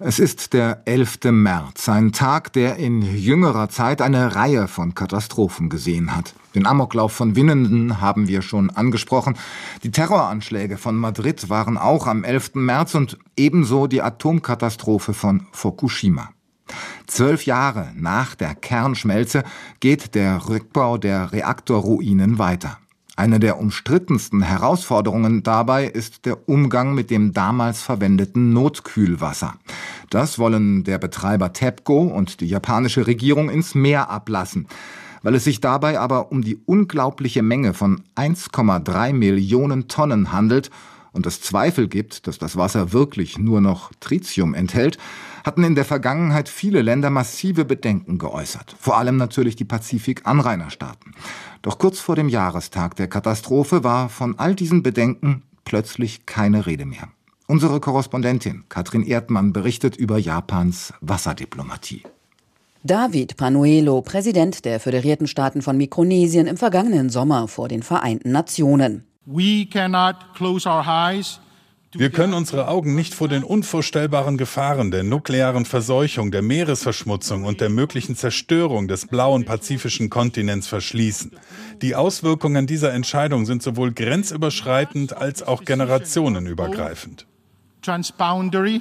Es 0.01 0.19
ist 0.19 0.55
der 0.55 0.83
11. 0.87 1.19
März, 1.31 1.89
ein 1.89 2.11
Tag, 2.11 2.53
der 2.53 2.79
in 2.79 3.03
jüngerer 3.03 3.69
Zeit 3.69 4.03
eine 4.03 4.35
Reihe 4.35 4.67
von 4.67 4.97
Katastrophen 4.97 5.69
gesehen 5.69 6.17
hat. 6.17 6.35
Den 6.57 6.67
Amoklauf 6.67 7.13
von 7.13 7.37
Winnenden 7.37 8.01
haben 8.01 8.27
wir 8.27 8.43
schon 8.43 8.71
angesprochen. 8.71 9.39
Die 9.85 9.93
Terroranschläge 9.93 10.79
von 10.79 10.97
Madrid 10.97 11.49
waren 11.49 11.79
auch 11.79 12.09
am 12.09 12.25
11. 12.25 12.57
März 12.57 12.97
und 12.97 13.19
ebenso 13.37 13.87
die 13.87 14.03
Atomkatastrophe 14.03 15.15
von 15.15 15.47
Fukushima. 15.53 16.31
Zwölf 17.07 17.47
Jahre 17.47 17.93
nach 17.95 18.35
der 18.35 18.57
Kernschmelze 18.57 19.45
geht 19.79 20.17
der 20.17 20.49
Rückbau 20.49 20.99
der 20.99 21.31
Reaktorruinen 21.31 22.39
weiter. 22.39 22.79
Eine 23.17 23.39
der 23.39 23.61
umstrittensten 23.61 24.43
Herausforderungen 24.43 25.45
dabei 25.45 25.87
ist 25.87 26.27
der 26.27 26.49
Umgang 26.49 26.95
mit 26.95 27.11
dem 27.11 27.33
damals 27.33 27.81
verwendeten 27.81 28.53
Notkühlwasser. 28.53 29.55
Das 30.11 30.41
wollen 30.41 30.83
der 30.83 30.99
Betreiber 30.99 31.53
TEPCO 31.53 32.03
und 32.03 32.41
die 32.41 32.49
japanische 32.49 33.07
Regierung 33.07 33.51
ins 33.51 33.77
Meer 33.77 34.11
ablassen. 34.11 34.67
Weil 35.23 35.37
es 35.37 35.45
sich 35.45 35.61
dabei 35.61 36.01
aber 36.01 36.33
um 36.33 36.43
die 36.43 36.59
unglaubliche 36.67 37.43
Menge 37.43 37.73
von 37.73 38.03
1,3 38.17 39.13
Millionen 39.13 39.87
Tonnen 39.87 40.33
handelt 40.33 40.71
und 41.13 41.25
es 41.27 41.41
Zweifel 41.41 41.87
gibt, 41.87 42.27
dass 42.27 42.39
das 42.39 42.57
Wasser 42.57 42.93
wirklich 42.93 43.39
nur 43.39 43.61
noch 43.61 43.93
Tritium 44.01 44.53
enthält, 44.53 44.99
hatten 45.45 45.63
in 45.63 45.77
der 45.77 45.85
Vergangenheit 45.85 46.49
viele 46.49 46.83
Länder 46.83 47.11
massive 47.11 47.65
Bedenken 47.65 48.19
geäußert, 48.19 48.75
vor 48.81 48.99
allem 48.99 49.17
natürlich 49.17 49.55
die 49.55 49.65
Pazifik-Anrainerstaaten. 49.65 51.15
Doch 51.65 51.79
kurz 51.79 51.99
vor 51.99 52.15
dem 52.15 52.29
Jahrestag 52.29 52.95
der 52.97 53.09
Katastrophe 53.09 53.83
war 53.83 54.11
von 54.11 54.39
all 54.39 54.55
diesen 54.55 54.83
Bedenken 54.83 55.43
plötzlich 55.65 56.27
keine 56.27 56.67
Rede 56.67 56.85
mehr. 56.85 57.09
Unsere 57.47 57.81
Korrespondentin 57.81 58.65
Katrin 58.69 59.03
Erdmann 59.03 59.55
berichtet 59.55 59.97
über 59.97 60.19
Japans 60.19 60.93
Wasserdiplomatie. 61.01 62.03
David 62.83 63.39
Panuelo, 63.39 64.03
Präsident 64.03 64.67
der 64.67 64.79
Föderierten 64.79 65.27
Staaten 65.27 65.63
von 65.63 65.79
Mikronesien 65.79 66.47
im 66.47 66.59
vergangenen 66.59 67.09
Sommer 67.09 67.49
vor 67.49 67.69
den 67.69 67.83
Vereinten 67.83 68.31
Nationen. 68.31 69.05
We 69.25 69.65
cannot 69.65 70.17
close 70.35 70.69
our 70.69 70.85
eyes 70.87 71.41
wir 71.95 72.11
können 72.11 72.35
unsere 72.35 72.69
Augen 72.69 72.95
nicht 72.95 73.15
vor 73.15 73.29
den 73.29 73.45
unvorstellbaren 73.45 74.37
Gefahren 74.37 74.91
der 74.91 75.05
nuklearen 75.05 75.65
Verseuchung, 75.65 76.31
der 76.31 76.43
Meeresverschmutzung 76.43 77.45
und 77.45 77.61
der 77.61 77.69
möglichen 77.69 78.17
Zerstörung 78.17 78.89
des 78.89 79.07
blauen 79.07 79.45
pazifischen 79.45 80.11
Kontinents 80.11 80.67
verschließen. 80.67 81.33
Die 81.83 81.95
Auswirkungen 81.95 82.67
dieser 82.67 82.93
Entscheidung 82.93 83.47
sind 83.47 83.63
sowohl 83.63 83.93
grenzüberschreitend 83.93 85.17
als 85.17 85.43
auch 85.43 85.65
generationenübergreifend. 85.65 87.27
Transboundary 87.83 88.81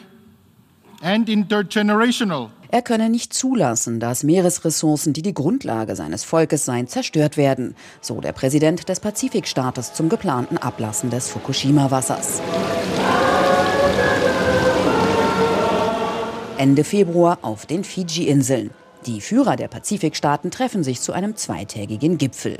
and 1.01 1.29
intergenerational. 1.29 2.49
Er 2.73 2.81
könne 2.81 3.11
nicht 3.11 3.33
zulassen, 3.33 3.99
dass 3.99 4.23
Meeresressourcen, 4.23 5.13
die 5.13 5.21
die 5.21 5.35
Grundlage 5.35 5.95
seines 5.95 6.23
Volkes 6.23 6.65
seien, 6.65 6.87
zerstört 6.87 7.37
werden, 7.37 7.75
so 8.01 8.19
der 8.19 8.31
Präsident 8.31 8.89
des 8.89 8.99
Pazifikstaates 8.99 9.93
zum 9.93 10.09
geplanten 10.09 10.57
Ablassen 10.57 11.11
des 11.11 11.29
Fukushima-Wassers. 11.29 12.41
Ende 16.57 16.83
Februar 16.83 17.39
auf 17.41 17.65
den 17.65 17.83
Fiji-Inseln. 17.83 18.69
Die 19.07 19.21
Führer 19.21 19.55
der 19.55 19.67
Pazifikstaaten 19.67 20.51
treffen 20.51 20.83
sich 20.83 21.01
zu 21.01 21.11
einem 21.11 21.35
zweitägigen 21.35 22.19
Gipfel. 22.19 22.59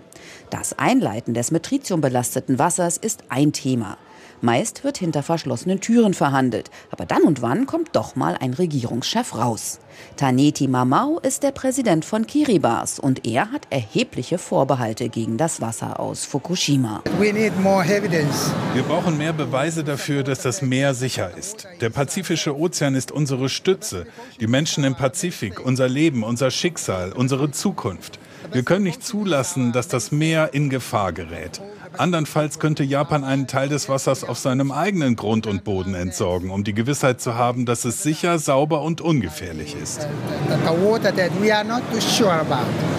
Das 0.50 0.78
Einleiten 0.80 1.36
des 1.36 1.52
mit 1.52 1.64
Tritium 1.64 2.02
belasteten 2.02 2.58
Wassers 2.58 2.98
ist 2.98 3.24
ein 3.30 3.54
Thema. 3.54 3.98
Meist 4.44 4.84
wird 4.84 4.98
hinter 4.98 5.24
verschlossenen 5.24 5.80
Türen 5.80 6.14
verhandelt, 6.14 6.70
aber 6.92 7.06
dann 7.06 7.22
und 7.22 7.42
wann 7.42 7.66
kommt 7.66 7.96
doch 7.96 8.18
mal 8.18 8.36
ein 8.38 8.54
Regierungschef 8.54 9.36
raus. 9.36 9.80
Taneti 10.18 10.68
Mamau 10.68 11.20
ist 11.20 11.44
der 11.44 11.52
Präsident 11.52 12.04
von 12.04 12.28
Kiribati 12.28 13.00
und 13.00 13.26
er 13.26 13.54
hat 13.54 13.68
erhebliche 13.70 14.38
Vorbehalte 14.38 15.08
gegen 15.08 15.38
das 15.38 15.62
Wasser 15.62 15.98
aus 15.98 16.26
Fukushima. 16.26 17.04
Wir 17.20 18.84
brauchen 18.84 19.18
mehr 19.18 19.32
Beweise 19.32 19.86
dafür, 19.86 20.24
dass 20.24 20.42
das 20.42 20.62
Meer 20.62 20.94
sicher 20.94 21.32
ist. 21.38 21.66
Der 21.80 21.90
Pazifische 21.90 22.58
Ozean 22.58 22.96
ist 22.96 23.14
unsere 23.14 23.48
Stütze, 23.48 24.08
die 24.42 24.48
Menschen 24.48 24.84
im 24.84 24.96
Pazifik, 24.96 25.66
unser 25.66 25.88
Leben, 25.88 26.24
unser 26.24 26.52
Schicksal, 26.52 27.14
unsere 27.14 27.52
Zukunft. 27.52 28.20
Wir 28.52 28.64
können 28.64 28.84
nicht 28.84 29.04
zulassen, 29.04 29.72
dass 29.72 29.88
das 29.88 30.12
Meer 30.12 30.54
in 30.54 30.70
Gefahr 30.70 31.14
gerät. 31.14 31.62
Andernfalls 31.98 32.60
könnte 32.60 32.84
Japan 32.84 33.24
einen 33.24 33.48
Teil 33.48 33.70
des 33.70 33.88
Wassers 33.90 34.24
auf 34.24 34.38
seinem 34.38 34.72
eigenen 34.72 35.16
Grund 35.16 35.48
und 35.48 35.64
Boden 35.64 35.94
entsorgen, 35.94 36.50
um 36.50 36.64
die 36.64 36.74
Gewissheit 36.74 37.22
zu 37.22 37.36
haben, 37.36 37.66
dass 37.66 37.86
es 37.86 38.02
sicher, 38.02 38.40
sauber 38.40 38.82
und 38.82 39.02
ungefährlich 39.02 39.76
ist. 39.82 40.08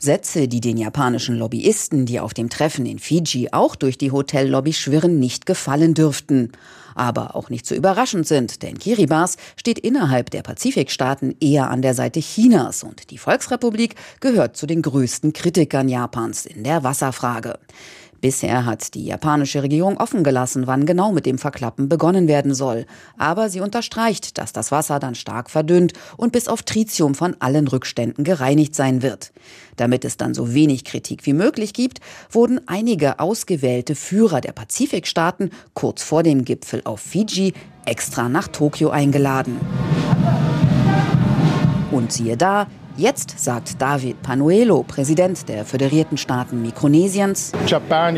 Sätze, 0.00 0.48
die 0.48 0.60
den 0.60 0.76
japanischen 0.76 1.36
Lobbyisten, 1.36 2.06
die 2.06 2.20
auf 2.20 2.34
dem 2.34 2.50
Treffen 2.50 2.86
in 2.86 2.98
Fiji 2.98 3.48
auch 3.52 3.74
durch 3.74 3.98
die 3.98 4.12
Hotellobby 4.12 4.72
schwirren, 4.72 5.18
nicht 5.18 5.46
gefallen 5.46 5.94
dürften 5.94 6.52
aber 6.94 7.34
auch 7.34 7.50
nicht 7.50 7.66
so 7.66 7.74
überraschend 7.74 8.26
sind, 8.26 8.62
denn 8.62 8.78
Kiribati 8.78 9.36
steht 9.56 9.78
innerhalb 9.78 10.30
der 10.30 10.42
Pazifikstaaten 10.42 11.36
eher 11.40 11.70
an 11.70 11.82
der 11.82 11.94
Seite 11.94 12.20
Chinas 12.20 12.82
und 12.82 13.10
die 13.10 13.18
Volksrepublik 13.18 13.96
gehört 14.20 14.56
zu 14.56 14.66
den 14.66 14.82
größten 14.82 15.32
Kritikern 15.32 15.88
Japans 15.88 16.46
in 16.46 16.64
der 16.64 16.84
Wasserfrage. 16.84 17.58
Bisher 18.24 18.64
hat 18.64 18.94
die 18.94 19.04
japanische 19.04 19.62
Regierung 19.62 19.98
offen 19.98 20.24
gelassen, 20.24 20.66
wann 20.66 20.86
genau 20.86 21.12
mit 21.12 21.26
dem 21.26 21.36
Verklappen 21.36 21.90
begonnen 21.90 22.26
werden 22.26 22.54
soll. 22.54 22.86
Aber 23.18 23.50
sie 23.50 23.60
unterstreicht, 23.60 24.38
dass 24.38 24.54
das 24.54 24.72
Wasser 24.72 24.98
dann 24.98 25.14
stark 25.14 25.50
verdünnt 25.50 25.92
und 26.16 26.32
bis 26.32 26.48
auf 26.48 26.62
Tritium 26.62 27.14
von 27.14 27.36
allen 27.40 27.68
Rückständen 27.68 28.24
gereinigt 28.24 28.74
sein 28.74 29.02
wird. 29.02 29.34
Damit 29.76 30.06
es 30.06 30.16
dann 30.16 30.32
so 30.32 30.54
wenig 30.54 30.84
Kritik 30.84 31.26
wie 31.26 31.34
möglich 31.34 31.74
gibt, 31.74 32.00
wurden 32.30 32.62
einige 32.66 33.20
ausgewählte 33.20 33.94
Führer 33.94 34.40
der 34.40 34.52
Pazifikstaaten 34.52 35.50
kurz 35.74 36.02
vor 36.02 36.22
dem 36.22 36.46
Gipfel 36.46 36.80
auf 36.86 37.00
Fiji 37.00 37.52
extra 37.84 38.30
nach 38.30 38.48
Tokio 38.48 38.88
eingeladen. 38.88 39.60
Und 41.90 42.10
siehe 42.10 42.38
da, 42.38 42.68
Jetzt 42.96 43.40
sagt 43.42 43.82
David 43.82 44.22
Panuelo, 44.22 44.84
Präsident 44.84 45.48
der 45.48 45.64
Föderierten 45.64 46.16
Staaten 46.16 46.62
Mikronesiens, 46.62 47.50
Japan 47.66 48.14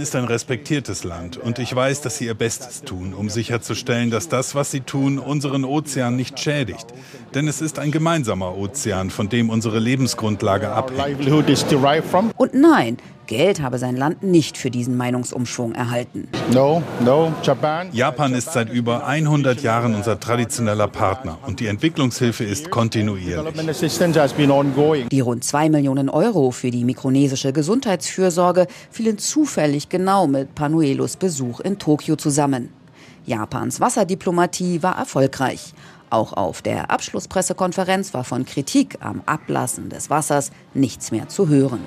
ist 0.00 0.16
ein 0.16 0.24
respektiertes 0.24 1.04
Land 1.04 1.36
und 1.36 1.58
ich 1.58 1.76
weiß, 1.76 2.00
dass 2.00 2.16
sie 2.16 2.24
ihr 2.24 2.34
Bestes 2.34 2.80
tun, 2.80 3.12
um 3.12 3.28
sicherzustellen, 3.28 4.10
dass 4.10 4.30
das, 4.30 4.54
was 4.54 4.70
sie 4.70 4.80
tun, 4.80 5.18
unseren 5.18 5.66
Ozean 5.66 6.16
nicht 6.16 6.40
schädigt. 6.40 6.86
Denn 7.34 7.46
es 7.46 7.60
ist 7.60 7.78
ein 7.78 7.90
gemeinsamer 7.90 8.56
Ozean, 8.56 9.10
von 9.10 9.28
dem 9.28 9.50
unsere 9.50 9.80
Lebensgrundlage 9.80 10.70
abhängt. 10.70 11.20
Und 12.38 12.54
nein, 12.54 12.96
Geld 13.26 13.60
habe 13.60 13.78
sein 13.78 13.96
Land 13.96 14.22
nicht 14.22 14.56
für 14.56 14.70
diesen 14.70 14.96
Meinungsumschwung 14.96 15.74
erhalten. 15.74 16.28
No, 16.52 16.82
no, 17.04 17.32
Japan. 17.42 17.88
Japan 17.92 18.34
ist 18.34 18.52
seit 18.52 18.70
über 18.70 19.06
100 19.06 19.62
Jahren 19.62 19.94
unser 19.94 20.18
traditioneller 20.18 20.88
Partner 20.88 21.38
und 21.46 21.60
die 21.60 21.66
Entwicklungshilfe 21.66 22.44
ist 22.44 22.70
kontinuierlich. 22.70 23.54
Die 25.10 25.20
rund 25.20 25.44
2 25.44 25.68
Millionen 25.70 26.08
Euro 26.08 26.50
für 26.50 26.70
die 26.70 26.84
mikronesische 26.84 27.52
Gesundheitsfürsorge 27.52 28.66
fielen 28.90 29.18
zufällig 29.18 29.88
genau 29.88 30.26
mit 30.26 30.54
Panuelos 30.54 31.16
Besuch 31.16 31.60
in 31.60 31.78
Tokio 31.78 32.16
zusammen. 32.16 32.70
Japans 33.24 33.80
Wasserdiplomatie 33.80 34.82
war 34.82 34.96
erfolgreich. 34.96 35.74
Auch 36.10 36.32
auf 36.32 36.62
der 36.62 36.90
Abschlusspressekonferenz 36.90 38.14
war 38.14 38.22
von 38.22 38.44
Kritik 38.44 38.98
am 39.00 39.22
Ablassen 39.26 39.88
des 39.88 40.08
Wassers 40.08 40.52
nichts 40.74 41.10
mehr 41.10 41.28
zu 41.28 41.48
hören. 41.48 41.80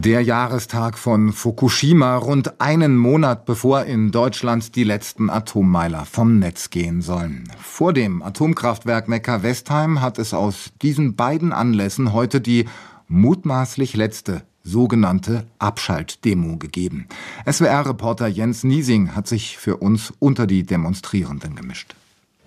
Der 0.00 0.22
Jahrestag 0.22 0.96
von 0.96 1.32
Fukushima, 1.32 2.14
rund 2.18 2.60
einen 2.60 2.96
Monat 2.96 3.46
bevor 3.46 3.82
in 3.82 4.12
Deutschland 4.12 4.76
die 4.76 4.84
letzten 4.84 5.28
Atommeiler 5.28 6.04
vom 6.04 6.38
Netz 6.38 6.70
gehen 6.70 7.02
sollen. 7.02 7.50
Vor 7.60 7.92
dem 7.92 8.22
Atomkraftwerk 8.22 9.08
Neckar-Westheim 9.08 10.00
hat 10.00 10.20
es 10.20 10.34
aus 10.34 10.70
diesen 10.82 11.16
beiden 11.16 11.52
Anlässen 11.52 12.12
heute 12.12 12.40
die 12.40 12.66
mutmaßlich 13.08 13.96
letzte 13.96 14.42
sogenannte 14.62 15.48
Abschaltdemo 15.58 16.58
gegeben. 16.58 17.08
SWR-Reporter 17.50 18.28
Jens 18.28 18.62
Niesing 18.62 19.16
hat 19.16 19.26
sich 19.26 19.58
für 19.58 19.78
uns 19.78 20.12
unter 20.20 20.46
die 20.46 20.62
Demonstrierenden 20.62 21.56
gemischt. 21.56 21.96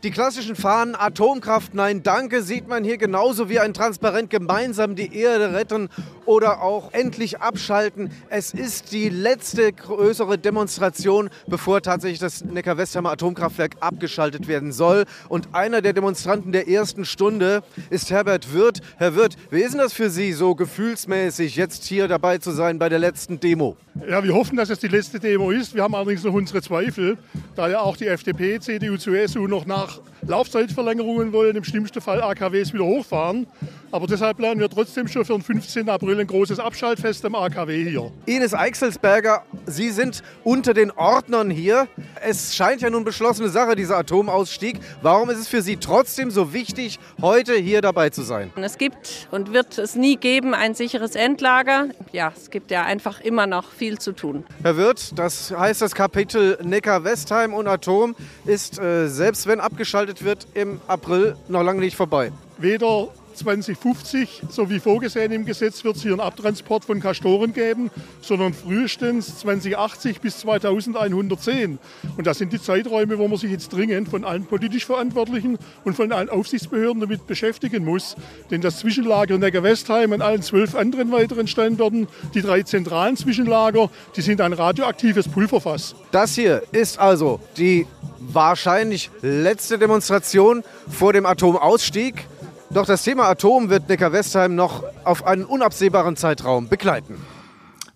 Die 0.03 0.09
klassischen 0.09 0.55
Fahnen 0.55 0.95
Atomkraft, 0.95 1.75
nein, 1.75 2.01
danke, 2.01 2.41
sieht 2.41 2.67
man 2.67 2.83
hier 2.83 2.97
genauso 2.97 3.49
wie 3.49 3.59
ein 3.59 3.71
Transparent 3.71 4.31
gemeinsam 4.31 4.95
die 4.95 5.15
Erde 5.15 5.53
retten 5.53 5.89
oder 6.25 6.63
auch 6.63 6.91
endlich 6.91 7.39
abschalten. 7.39 8.09
Es 8.27 8.51
ist 8.51 8.93
die 8.93 9.09
letzte 9.09 9.71
größere 9.71 10.39
Demonstration, 10.39 11.29
bevor 11.45 11.83
tatsächlich 11.83 12.19
das 12.19 12.43
Neckar-Westheimer 12.43 13.11
Atomkraftwerk 13.11 13.75
abgeschaltet 13.79 14.47
werden 14.47 14.71
soll. 14.71 15.05
Und 15.29 15.49
einer 15.53 15.83
der 15.83 15.93
Demonstranten 15.93 16.51
der 16.51 16.67
ersten 16.67 17.05
Stunde 17.05 17.61
ist 17.91 18.09
Herbert 18.09 18.53
Wirth. 18.53 18.81
Herr 18.97 19.13
Wirth, 19.13 19.35
wie 19.51 19.61
ist 19.61 19.73
denn 19.73 19.81
das 19.81 19.93
für 19.93 20.09
Sie 20.09 20.33
so 20.33 20.55
gefühlsmäßig, 20.55 21.55
jetzt 21.55 21.85
hier 21.85 22.07
dabei 22.07 22.39
zu 22.39 22.49
sein 22.49 22.79
bei 22.79 22.89
der 22.89 22.99
letzten 22.99 23.39
Demo? 23.39 23.77
Ja, 24.09 24.23
wir 24.23 24.33
hoffen, 24.33 24.55
dass 24.55 24.69
es 24.69 24.79
die 24.79 24.87
letzte 24.87 25.19
Demo 25.19 25.51
ist. 25.51 25.75
Wir 25.75 25.83
haben 25.83 25.93
allerdings 25.93 26.23
noch 26.23 26.33
unsere 26.33 26.61
Zweifel, 26.61 27.17
da 27.55 27.69
ja 27.69 27.81
auch 27.81 27.97
die 27.97 28.07
FDP, 28.07 28.59
CDU, 28.59 28.97
CSU 28.97 29.47
noch 29.47 29.65
nach 29.65 29.90
Laufzeitverlängerungen 30.27 31.33
wollen, 31.33 31.55
im 31.55 31.63
schlimmsten 31.63 31.99
Fall 32.01 32.21
AKWs 32.21 32.73
wieder 32.73 32.85
hochfahren. 32.85 33.47
Aber 33.91 34.07
deshalb 34.07 34.37
planen 34.37 34.59
wir 34.59 34.69
trotzdem 34.69 35.07
schon 35.07 35.25
für 35.25 35.33
den 35.33 35.41
15. 35.41 35.89
April 35.89 36.19
ein 36.19 36.27
großes 36.27 36.59
Abschaltfest 36.59 37.25
am 37.25 37.35
AKW 37.35 37.89
hier. 37.89 38.11
Ines 38.25 38.53
Eichselsberger, 38.53 39.43
Sie 39.65 39.89
sind 39.89 40.23
unter 40.43 40.73
den 40.73 40.91
Ordnern 40.91 41.49
hier. 41.49 41.87
Es 42.21 42.55
scheint 42.55 42.81
ja 42.81 42.89
nun 42.89 43.03
beschlossene 43.03 43.49
Sache, 43.49 43.75
dieser 43.75 43.97
Atomausstieg. 43.97 44.79
Warum 45.01 45.29
ist 45.29 45.39
es 45.39 45.47
für 45.49 45.61
Sie 45.61 45.75
trotzdem 45.75 46.31
so 46.31 46.53
wichtig, 46.53 46.99
heute 47.21 47.55
hier 47.55 47.81
dabei 47.81 48.09
zu 48.11 48.21
sein? 48.21 48.51
Es 48.55 48.77
gibt 48.77 49.27
und 49.31 49.51
wird 49.51 49.77
es 49.77 49.95
nie 49.95 50.15
geben 50.15 50.53
ein 50.53 50.73
sicheres 50.73 51.15
Endlager. 51.15 51.89
Ja, 52.13 52.31
es 52.35 52.49
gibt 52.49 52.71
ja 52.71 52.83
einfach 52.83 53.19
immer 53.19 53.47
noch 53.47 53.71
viel 53.71 53.97
zu 53.97 54.13
tun. 54.13 54.45
Herr 54.63 54.77
Wirth, 54.77 55.11
das 55.15 55.51
heißt, 55.51 55.81
das 55.81 55.95
Kapitel 55.95 56.57
Neckar-Westheim 56.63 57.53
und 57.53 57.67
Atom 57.67 58.15
ist, 58.45 58.79
äh, 58.79 59.07
selbst 59.07 59.47
wenn 59.47 59.59
abgeschaltet 59.81 60.23
wird, 60.23 60.45
im 60.53 60.79
April 60.87 61.35
noch 61.47 61.63
lange 61.63 61.79
nicht 61.79 61.95
vorbei. 61.95 62.31
Weder 62.59 63.07
2050, 63.33 64.43
so 64.49 64.69
wie 64.69 64.79
vorgesehen 64.79 65.31
im 65.31 65.43
Gesetz, 65.45 65.83
wird 65.83 65.95
es 65.95 66.03
hier 66.03 66.11
einen 66.11 66.19
Abtransport 66.19 66.85
von 66.85 66.99
Kastoren 66.99 67.51
geben, 67.51 67.89
sondern 68.21 68.53
frühestens 68.53 69.39
2080 69.39 70.21
bis 70.21 70.39
2110. 70.41 71.79
Und 72.15 72.27
das 72.27 72.37
sind 72.37 72.53
die 72.53 72.61
Zeiträume, 72.61 73.17
wo 73.17 73.27
man 73.27 73.39
sich 73.39 73.49
jetzt 73.49 73.73
dringend 73.73 74.09
von 74.09 74.23
allen 74.23 74.45
politisch 74.45 74.85
Verantwortlichen 74.85 75.57
und 75.83 75.95
von 75.95 76.11
allen 76.11 76.29
Aufsichtsbehörden 76.29 77.01
damit 77.01 77.25
beschäftigen 77.25 77.83
muss. 77.83 78.15
Denn 78.51 78.61
das 78.61 78.77
Zwischenlager 78.79 79.39
Neckar-Westheim 79.39 80.13
an 80.13 80.21
allen 80.21 80.43
zwölf 80.43 80.75
anderen 80.75 81.11
weiteren 81.11 81.47
Standorten, 81.47 82.07
die 82.35 82.43
drei 82.43 82.61
zentralen 82.61 83.17
Zwischenlager, 83.17 83.89
die 84.15 84.21
sind 84.21 84.41
ein 84.41 84.53
radioaktives 84.53 85.27
Pulverfass. 85.27 85.95
Das 86.11 86.35
hier 86.35 86.61
ist 86.71 86.99
also 86.99 87.39
die 87.57 87.87
wahrscheinlich 88.33 89.09
letzte 89.21 89.77
Demonstration 89.77 90.63
vor 90.89 91.13
dem 91.13 91.25
Atomausstieg. 91.25 92.27
Doch 92.69 92.85
das 92.85 93.03
Thema 93.03 93.27
Atom 93.27 93.69
wird 93.69 93.89
Neckar-Westheim 93.89 94.55
noch 94.55 94.83
auf 95.03 95.25
einen 95.25 95.45
unabsehbaren 95.45 96.15
Zeitraum 96.15 96.69
begleiten. 96.69 97.15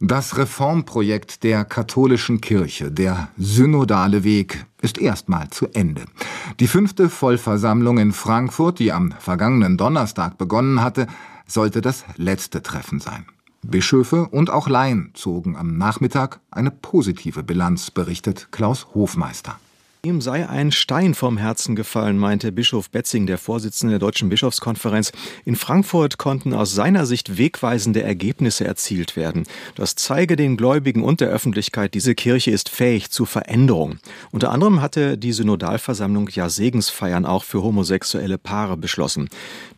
Das 0.01 0.37
Reformprojekt 0.37 1.43
der 1.43 1.63
katholischen 1.63 2.41
Kirche, 2.41 2.91
der 2.91 3.29
synodale 3.37 4.25
Weg, 4.25 4.65
ist 4.81 4.97
erstmal 4.97 5.49
zu 5.49 5.67
Ende. 5.73 6.03
Die 6.59 6.67
fünfte 6.67 7.09
Vollversammlung 7.09 7.97
in 7.97 8.11
Frankfurt, 8.11 8.79
die 8.79 8.91
am 8.91 9.13
vergangenen 9.17 9.77
Donnerstag 9.77 10.37
begonnen 10.37 10.81
hatte, 10.81 11.07
sollte 11.47 11.79
das 11.79 12.03
letzte 12.17 12.61
Treffen 12.61 12.99
sein. 12.99 13.25
Bischöfe 13.63 14.27
und 14.27 14.49
auch 14.49 14.67
Laien 14.67 15.11
zogen 15.13 15.55
am 15.55 15.77
Nachmittag 15.77 16.39
eine 16.51 16.71
positive 16.71 17.43
Bilanz, 17.43 17.89
berichtet 17.89 18.49
Klaus 18.51 18.87
Hofmeister. 18.93 19.57
Ihm 20.05 20.21
sei 20.21 20.47
ein 20.47 20.71
Stein 20.71 21.15
vom 21.15 21.39
Herzen 21.39 21.75
gefallen, 21.75 22.19
meinte 22.19 22.51
Bischof 22.51 22.91
Betzing, 22.91 23.25
der 23.25 23.39
Vorsitzende 23.39 23.93
der 23.93 23.99
Deutschen 23.99 24.29
Bischofskonferenz. 24.29 25.11
In 25.45 25.55
Frankfurt 25.55 26.19
konnten 26.19 26.53
aus 26.53 26.75
seiner 26.75 27.07
Sicht 27.07 27.39
wegweisende 27.39 28.03
Ergebnisse 28.03 28.65
erzielt 28.65 29.15
werden. 29.15 29.45
Das 29.73 29.95
zeige 29.95 30.35
den 30.35 30.57
Gläubigen 30.57 31.01
und 31.01 31.21
der 31.21 31.29
Öffentlichkeit, 31.29 31.95
diese 31.95 32.13
Kirche 32.13 32.51
ist 32.51 32.69
fähig 32.69 33.09
zu 33.09 33.25
Veränderung. 33.25 33.97
Unter 34.29 34.51
anderem 34.51 34.79
hatte 34.79 35.17
die 35.17 35.33
Synodalversammlung 35.33 36.29
ja 36.31 36.49
Segensfeiern 36.49 37.25
auch 37.25 37.43
für 37.43 37.63
homosexuelle 37.63 38.37
Paare 38.37 38.77
beschlossen. 38.77 39.27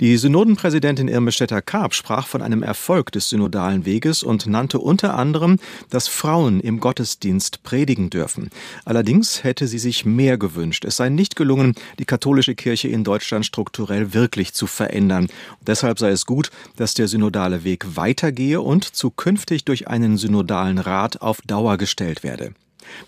Die 0.02 0.18
Synodenpräsidentin 0.18 1.08
Irme 1.08 1.32
Stetter-Karp 1.32 1.94
sprach 1.94 2.28
von 2.28 2.42
einem 2.42 2.64
Erfolg 2.64 3.14
des 3.14 3.30
synodalen 3.30 3.86
Weges 3.86 4.24
und 4.24 4.46
nannte 4.46 4.80
unter 4.80 5.16
anderem, 5.16 5.58
dass 5.90 6.10
Frauen 6.10 6.60
im 6.60 6.82
Gottesdienst 6.82 7.64
predigen 7.64 8.10
dürfen. 8.10 8.50
Allerdings 8.84 9.46
hätte 9.46 9.70
sie 9.70 9.80
sich 9.80 10.06
mehr 10.18 10.38
gewünscht. 10.38 10.84
Es 10.84 10.98
sei 10.98 11.08
nicht 11.08 11.38
gelungen, 11.38 11.76
die 12.00 12.06
katholische 12.06 12.56
Kirche 12.56 12.90
in 12.90 13.06
Deutschland 13.06 13.46
strukturell 13.46 14.14
wirklich 14.14 14.54
zu 14.54 14.68
verändern. 14.68 15.28
Deshalb 15.66 16.00
sei 16.00 16.10
es 16.10 16.26
gut, 16.26 16.52
dass 16.76 16.94
der 16.94 17.08
synodale 17.08 17.64
Weg 17.64 17.96
weitergehe 17.96 18.60
und 18.60 18.84
zukünftig 18.84 19.64
durch 19.64 19.88
einen 19.88 20.18
synodalen 20.18 20.80
Rat 20.80 21.22
auf 21.22 21.40
Dauer 21.42 21.78
gestellt 21.78 22.24
werde. 22.24 22.54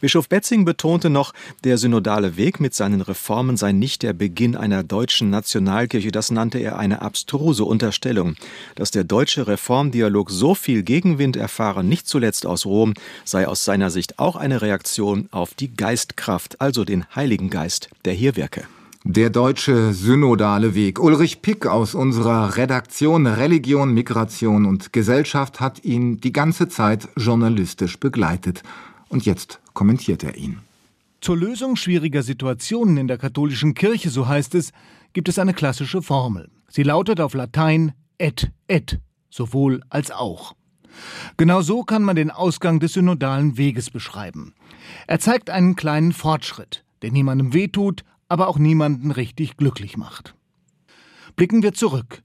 Bischof 0.01 0.29
Betzing 0.29 0.65
betonte 0.65 1.09
noch, 1.09 1.33
der 1.63 1.77
synodale 1.77 2.37
Weg 2.37 2.59
mit 2.59 2.73
seinen 2.73 3.01
Reformen 3.01 3.57
sei 3.57 3.71
nicht 3.71 4.03
der 4.03 4.13
Beginn 4.13 4.55
einer 4.55 4.83
deutschen 4.83 5.29
Nationalkirche, 5.29 6.11
das 6.11 6.31
nannte 6.31 6.59
er 6.59 6.77
eine 6.77 7.01
abstruse 7.01 7.63
Unterstellung. 7.63 8.35
Dass 8.75 8.91
der 8.91 9.03
deutsche 9.03 9.47
Reformdialog 9.47 10.29
so 10.29 10.55
viel 10.55 10.83
Gegenwind 10.83 11.35
erfahre, 11.35 11.83
nicht 11.83 12.07
zuletzt 12.07 12.45
aus 12.45 12.65
Rom, 12.65 12.93
sei 13.25 13.47
aus 13.47 13.65
seiner 13.65 13.89
Sicht 13.89 14.19
auch 14.19 14.35
eine 14.35 14.61
Reaktion 14.61 15.27
auf 15.31 15.53
die 15.53 15.73
Geistkraft, 15.75 16.61
also 16.61 16.85
den 16.85 17.05
Heiligen 17.15 17.49
Geist, 17.49 17.89
der 18.05 18.13
hier 18.13 18.35
wirke. 18.35 18.65
Der 19.05 19.29
deutsche 19.29 19.93
synodale 19.93 20.75
Weg. 20.75 20.99
Ulrich 20.99 21.41
Pick 21.41 21.65
aus 21.65 21.95
unserer 21.95 22.57
Redaktion 22.57 23.27
Religion, 23.27 23.93
Migration 23.93 24.65
und 24.65 24.91
Gesellschaft 24.91 25.61
hat 25.61 25.85
ihn 25.85 26.19
die 26.19 26.33
ganze 26.33 26.67
Zeit 26.67 27.07
journalistisch 27.15 27.97
begleitet. 27.97 28.61
Und 29.09 29.25
jetzt 29.25 29.59
kommentiert 29.73 30.23
er 30.23 30.37
ihn. 30.37 30.59
Zur 31.21 31.35
Lösung 31.35 31.75
schwieriger 31.75 32.23
Situationen 32.23 32.97
in 32.97 33.07
der 33.07 33.17
katholischen 33.17 33.73
Kirche, 33.73 34.09
so 34.09 34.27
heißt 34.27 34.55
es, 34.55 34.71
gibt 35.11 35.27
es 35.27 35.37
eine 35.37 35.53
klassische 35.53 36.01
Formel. 36.01 36.49
Sie 36.69 36.83
lautet 36.83 37.19
auf 37.19 37.33
Latein 37.33 37.91
et 38.17 38.51
et, 38.67 38.99
sowohl 39.29 39.81
als 39.89 40.11
auch. 40.11 40.53
Genau 41.37 41.61
so 41.61 41.83
kann 41.83 42.03
man 42.03 42.15
den 42.15 42.31
Ausgang 42.31 42.79
des 42.79 42.93
synodalen 42.93 43.57
Weges 43.57 43.89
beschreiben. 43.89 44.53
Er 45.07 45.19
zeigt 45.19 45.49
einen 45.49 45.75
kleinen 45.75 46.13
Fortschritt, 46.13 46.83
der 47.01 47.11
niemandem 47.11 47.53
wehtut, 47.53 48.03
aber 48.27 48.47
auch 48.47 48.59
niemanden 48.59 49.11
richtig 49.11 49.57
glücklich 49.57 49.97
macht. 49.97 50.35
Blicken 51.35 51.63
wir 51.63 51.73
zurück. 51.73 52.21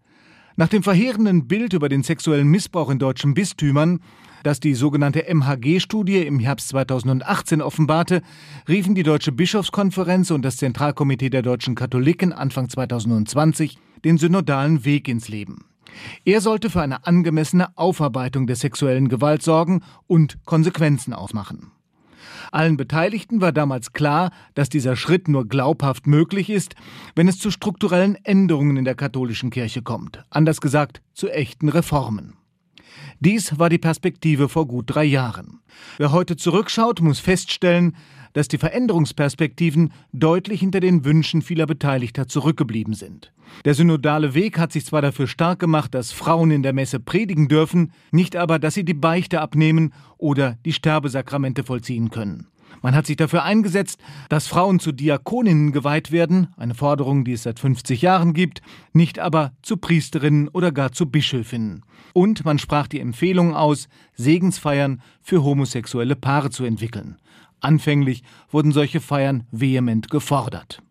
Nach 0.56 0.68
dem 0.68 0.82
verheerenden 0.82 1.48
Bild 1.48 1.72
über 1.72 1.88
den 1.88 2.02
sexuellen 2.02 2.48
Missbrauch 2.48 2.90
in 2.90 2.98
deutschen 2.98 3.34
Bistümern 3.34 4.00
das 4.44 4.60
die 4.60 4.74
sogenannte 4.74 5.24
MHG-Studie 5.26 6.18
im 6.18 6.38
Herbst 6.38 6.68
2018 6.68 7.60
offenbarte, 7.60 8.22
riefen 8.68 8.94
die 8.94 9.02
Deutsche 9.02 9.32
Bischofskonferenz 9.32 10.30
und 10.30 10.42
das 10.42 10.58
Zentralkomitee 10.58 11.30
der 11.30 11.42
deutschen 11.42 11.74
Katholiken 11.74 12.32
Anfang 12.32 12.68
2020 12.68 13.78
den 14.04 14.18
synodalen 14.18 14.84
Weg 14.84 15.08
ins 15.08 15.28
Leben. 15.28 15.64
Er 16.24 16.40
sollte 16.40 16.70
für 16.70 16.82
eine 16.82 17.06
angemessene 17.06 17.76
Aufarbeitung 17.76 18.46
der 18.46 18.56
sexuellen 18.56 19.08
Gewalt 19.08 19.42
sorgen 19.42 19.82
und 20.06 20.38
Konsequenzen 20.44 21.12
ausmachen. 21.12 21.70
Allen 22.52 22.76
Beteiligten 22.76 23.40
war 23.40 23.52
damals 23.52 23.92
klar, 23.92 24.30
dass 24.54 24.68
dieser 24.68 24.96
Schritt 24.96 25.28
nur 25.28 25.48
glaubhaft 25.48 26.06
möglich 26.06 26.50
ist, 26.50 26.74
wenn 27.14 27.28
es 27.28 27.38
zu 27.38 27.50
strukturellen 27.50 28.16
Änderungen 28.24 28.76
in 28.76 28.84
der 28.84 28.94
katholischen 28.94 29.50
Kirche 29.50 29.82
kommt, 29.82 30.22
anders 30.30 30.60
gesagt 30.60 31.00
zu 31.14 31.28
echten 31.30 31.68
Reformen. 31.68 32.34
Dies 33.20 33.58
war 33.58 33.68
die 33.68 33.78
Perspektive 33.78 34.48
vor 34.48 34.66
gut 34.66 34.86
drei 34.88 35.04
Jahren. 35.04 35.60
Wer 35.98 36.12
heute 36.12 36.36
zurückschaut, 36.36 37.00
muss 37.00 37.20
feststellen, 37.20 37.96
dass 38.34 38.48
die 38.48 38.58
Veränderungsperspektiven 38.58 39.92
deutlich 40.12 40.60
hinter 40.60 40.80
den 40.80 41.04
Wünschen 41.04 41.40
vieler 41.40 41.66
Beteiligter 41.66 42.28
zurückgeblieben 42.28 42.94
sind. 42.94 43.32
Der 43.64 43.74
synodale 43.74 44.34
Weg 44.34 44.58
hat 44.58 44.72
sich 44.72 44.84
zwar 44.84 45.02
dafür 45.02 45.26
stark 45.26 45.60
gemacht, 45.60 45.94
dass 45.94 46.12
Frauen 46.12 46.50
in 46.50 46.62
der 46.62 46.72
Messe 46.72 46.98
predigen 46.98 47.48
dürfen, 47.48 47.92
nicht 48.10 48.36
aber, 48.36 48.58
dass 48.58 48.74
sie 48.74 48.84
die 48.84 48.94
Beichte 48.94 49.40
abnehmen 49.40 49.92
oder 50.18 50.58
die 50.64 50.72
Sterbesakramente 50.72 51.62
vollziehen 51.62 52.10
können. 52.10 52.48
Man 52.82 52.94
hat 52.94 53.06
sich 53.06 53.16
dafür 53.16 53.44
eingesetzt, 53.44 53.98
dass 54.28 54.46
Frauen 54.46 54.78
zu 54.78 54.92
Diakoninnen 54.92 55.72
geweiht 55.72 56.12
werden, 56.12 56.48
eine 56.56 56.74
Forderung, 56.74 57.24
die 57.24 57.32
es 57.32 57.44
seit 57.44 57.58
50 57.58 58.02
Jahren 58.02 58.34
gibt, 58.34 58.62
nicht 58.92 59.18
aber 59.18 59.52
zu 59.62 59.76
Priesterinnen 59.76 60.48
oder 60.48 60.72
gar 60.72 60.92
zu 60.92 61.06
Bischöfinnen. 61.06 61.84
Und 62.12 62.44
man 62.44 62.58
sprach 62.58 62.86
die 62.86 63.00
Empfehlung 63.00 63.54
aus, 63.54 63.88
Segensfeiern 64.14 65.02
für 65.22 65.42
homosexuelle 65.42 66.16
Paare 66.16 66.50
zu 66.50 66.64
entwickeln. 66.64 67.16
Anfänglich 67.60 68.22
wurden 68.50 68.72
solche 68.72 69.00
Feiern 69.00 69.46
vehement 69.50 70.10
gefordert. 70.10 70.83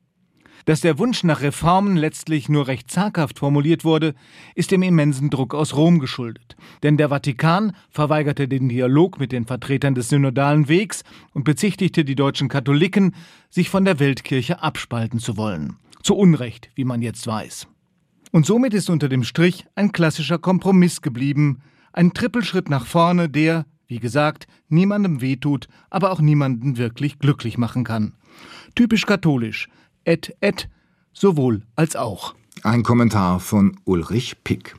Dass 0.66 0.80
der 0.80 0.98
Wunsch 0.98 1.24
nach 1.24 1.42
Reformen 1.42 1.98
letztlich 1.98 2.48
nur 2.48 2.68
recht 2.68 2.90
zaghaft 2.90 3.40
formuliert 3.40 3.84
wurde, 3.84 4.16
ist 4.56 4.72
dem 4.72 4.82
immensen 4.82 5.30
Druck 5.30 5.54
aus 5.54 5.76
Rom 5.76 6.00
geschuldet. 6.00 6.56
Denn 6.84 6.96
der 6.96 7.10
Vatikan 7.10 7.74
verweigerte 7.90 8.48
den 8.48 8.70
Dialog 8.70 9.20
mit 9.20 9.32
den 9.34 9.46
Vertretern 9.46 9.94
des 9.94 10.10
synodalen 10.10 10.70
Wegs 10.70 11.04
und 11.34 11.44
bezichtigte 11.44 12.06
die 12.06 12.16
deutschen 12.16 12.48
Katholiken, 12.48 13.14
sich 13.50 13.70
von 13.70 13.84
der 13.84 14.00
Weltkirche 14.00 14.62
abspalten 14.62 15.20
zu 15.20 15.36
wollen. 15.36 15.78
Zu 16.02 16.16
Unrecht, 16.16 16.70
wie 16.76 16.86
man 16.86 17.02
jetzt 17.02 17.28
weiß. 17.28 17.68
Und 18.32 18.46
somit 18.46 18.74
ist 18.74 18.90
unter 18.90 19.10
dem 19.10 19.24
Strich 19.24 19.66
ein 19.76 19.92
klassischer 19.92 20.40
Kompromiss 20.40 21.02
geblieben, 21.02 21.62
ein 21.92 22.14
Trippelschritt 22.14 22.70
nach 22.70 22.86
vorne, 22.86 23.30
der, 23.30 23.66
wie 23.88 24.00
gesagt, 24.00 24.48
niemandem 24.70 25.22
wehtut, 25.22 25.68
aber 25.90 26.12
auch 26.12 26.20
niemanden 26.20 26.78
wirklich 26.78 27.20
glücklich 27.20 27.58
machen 27.58 27.84
kann. 27.84 28.14
Typisch 28.76 29.06
katholisch, 29.06 29.70
et 30.06 30.36
et, 30.42 30.70
sowohl 31.14 31.62
als 31.76 31.96
auch. 31.96 32.36
Ein 32.64 32.84
Kommentar 32.84 33.40
von 33.40 33.78
Ulrich 33.86 34.44
Pick. 34.44 34.76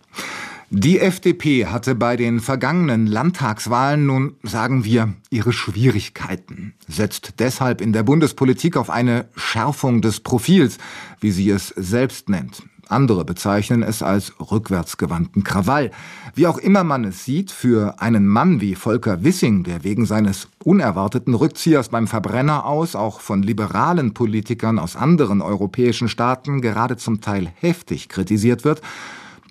Die 0.70 0.98
FDP 0.98 1.66
hatte 1.66 1.94
bei 1.94 2.16
den 2.16 2.40
vergangenen 2.40 3.06
Landtagswahlen 3.06 4.06
nun, 4.06 4.36
sagen 4.42 4.84
wir, 4.84 5.14
ihre 5.30 5.52
Schwierigkeiten, 5.52 6.74
setzt 6.88 7.34
deshalb 7.38 7.80
in 7.80 7.92
der 7.92 8.02
Bundespolitik 8.02 8.76
auf 8.76 8.90
eine 8.90 9.28
Schärfung 9.36 10.02
des 10.02 10.20
Profils, 10.20 10.78
wie 11.20 11.30
sie 11.30 11.48
es 11.50 11.68
selbst 11.68 12.28
nennt. 12.28 12.64
Andere 12.88 13.24
bezeichnen 13.24 13.82
es 13.82 14.02
als 14.02 14.32
rückwärtsgewandten 14.38 15.44
Krawall. 15.44 15.90
Wie 16.34 16.46
auch 16.46 16.58
immer 16.58 16.84
man 16.84 17.04
es 17.04 17.24
sieht, 17.24 17.50
für 17.50 18.00
einen 18.00 18.26
Mann 18.26 18.60
wie 18.60 18.74
Volker 18.74 19.24
Wissing, 19.24 19.64
der 19.64 19.84
wegen 19.84 20.06
seines 20.06 20.48
unerwarteten 20.62 21.34
Rückziehers 21.34 21.88
beim 21.88 22.06
Verbrenner 22.06 22.66
aus 22.66 22.96
auch 22.96 23.20
von 23.20 23.42
liberalen 23.42 24.14
Politikern 24.14 24.78
aus 24.78 24.96
anderen 24.96 25.42
europäischen 25.42 26.08
Staaten 26.08 26.60
gerade 26.60 26.96
zum 26.96 27.20
Teil 27.20 27.52
heftig 27.60 28.08
kritisiert 28.08 28.64
wird, 28.64 28.82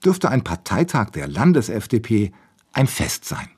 dürfte 0.03 0.29
ein 0.29 0.43
Parteitag 0.43 1.11
der 1.11 1.27
Landes-FDP 1.27 2.31
ein 2.73 2.87
Fest 2.87 3.25
sein. 3.25 3.49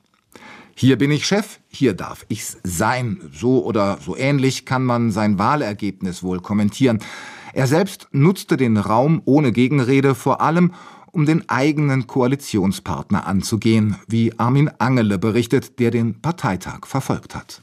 Hier 0.78 0.98
bin 0.98 1.10
ich 1.10 1.26
Chef, 1.26 1.58
hier 1.68 1.94
darf 1.94 2.26
ich's 2.28 2.58
sein. 2.62 3.18
So 3.32 3.64
oder 3.64 3.98
so 4.04 4.14
ähnlich 4.14 4.66
kann 4.66 4.84
man 4.84 5.10
sein 5.10 5.38
Wahlergebnis 5.38 6.22
wohl 6.22 6.40
kommentieren. 6.40 6.98
Er 7.56 7.66
selbst 7.66 8.08
nutzte 8.12 8.58
den 8.58 8.76
Raum 8.76 9.22
ohne 9.24 9.50
Gegenrede 9.50 10.14
vor 10.14 10.42
allem, 10.42 10.74
um 11.10 11.24
den 11.24 11.48
eigenen 11.48 12.06
Koalitionspartner 12.06 13.26
anzugehen, 13.26 13.96
wie 14.06 14.38
Armin 14.38 14.70
Angele 14.78 15.18
berichtet, 15.18 15.78
der 15.78 15.90
den 15.90 16.20
Parteitag 16.20 16.80
verfolgt 16.84 17.34
hat. 17.34 17.62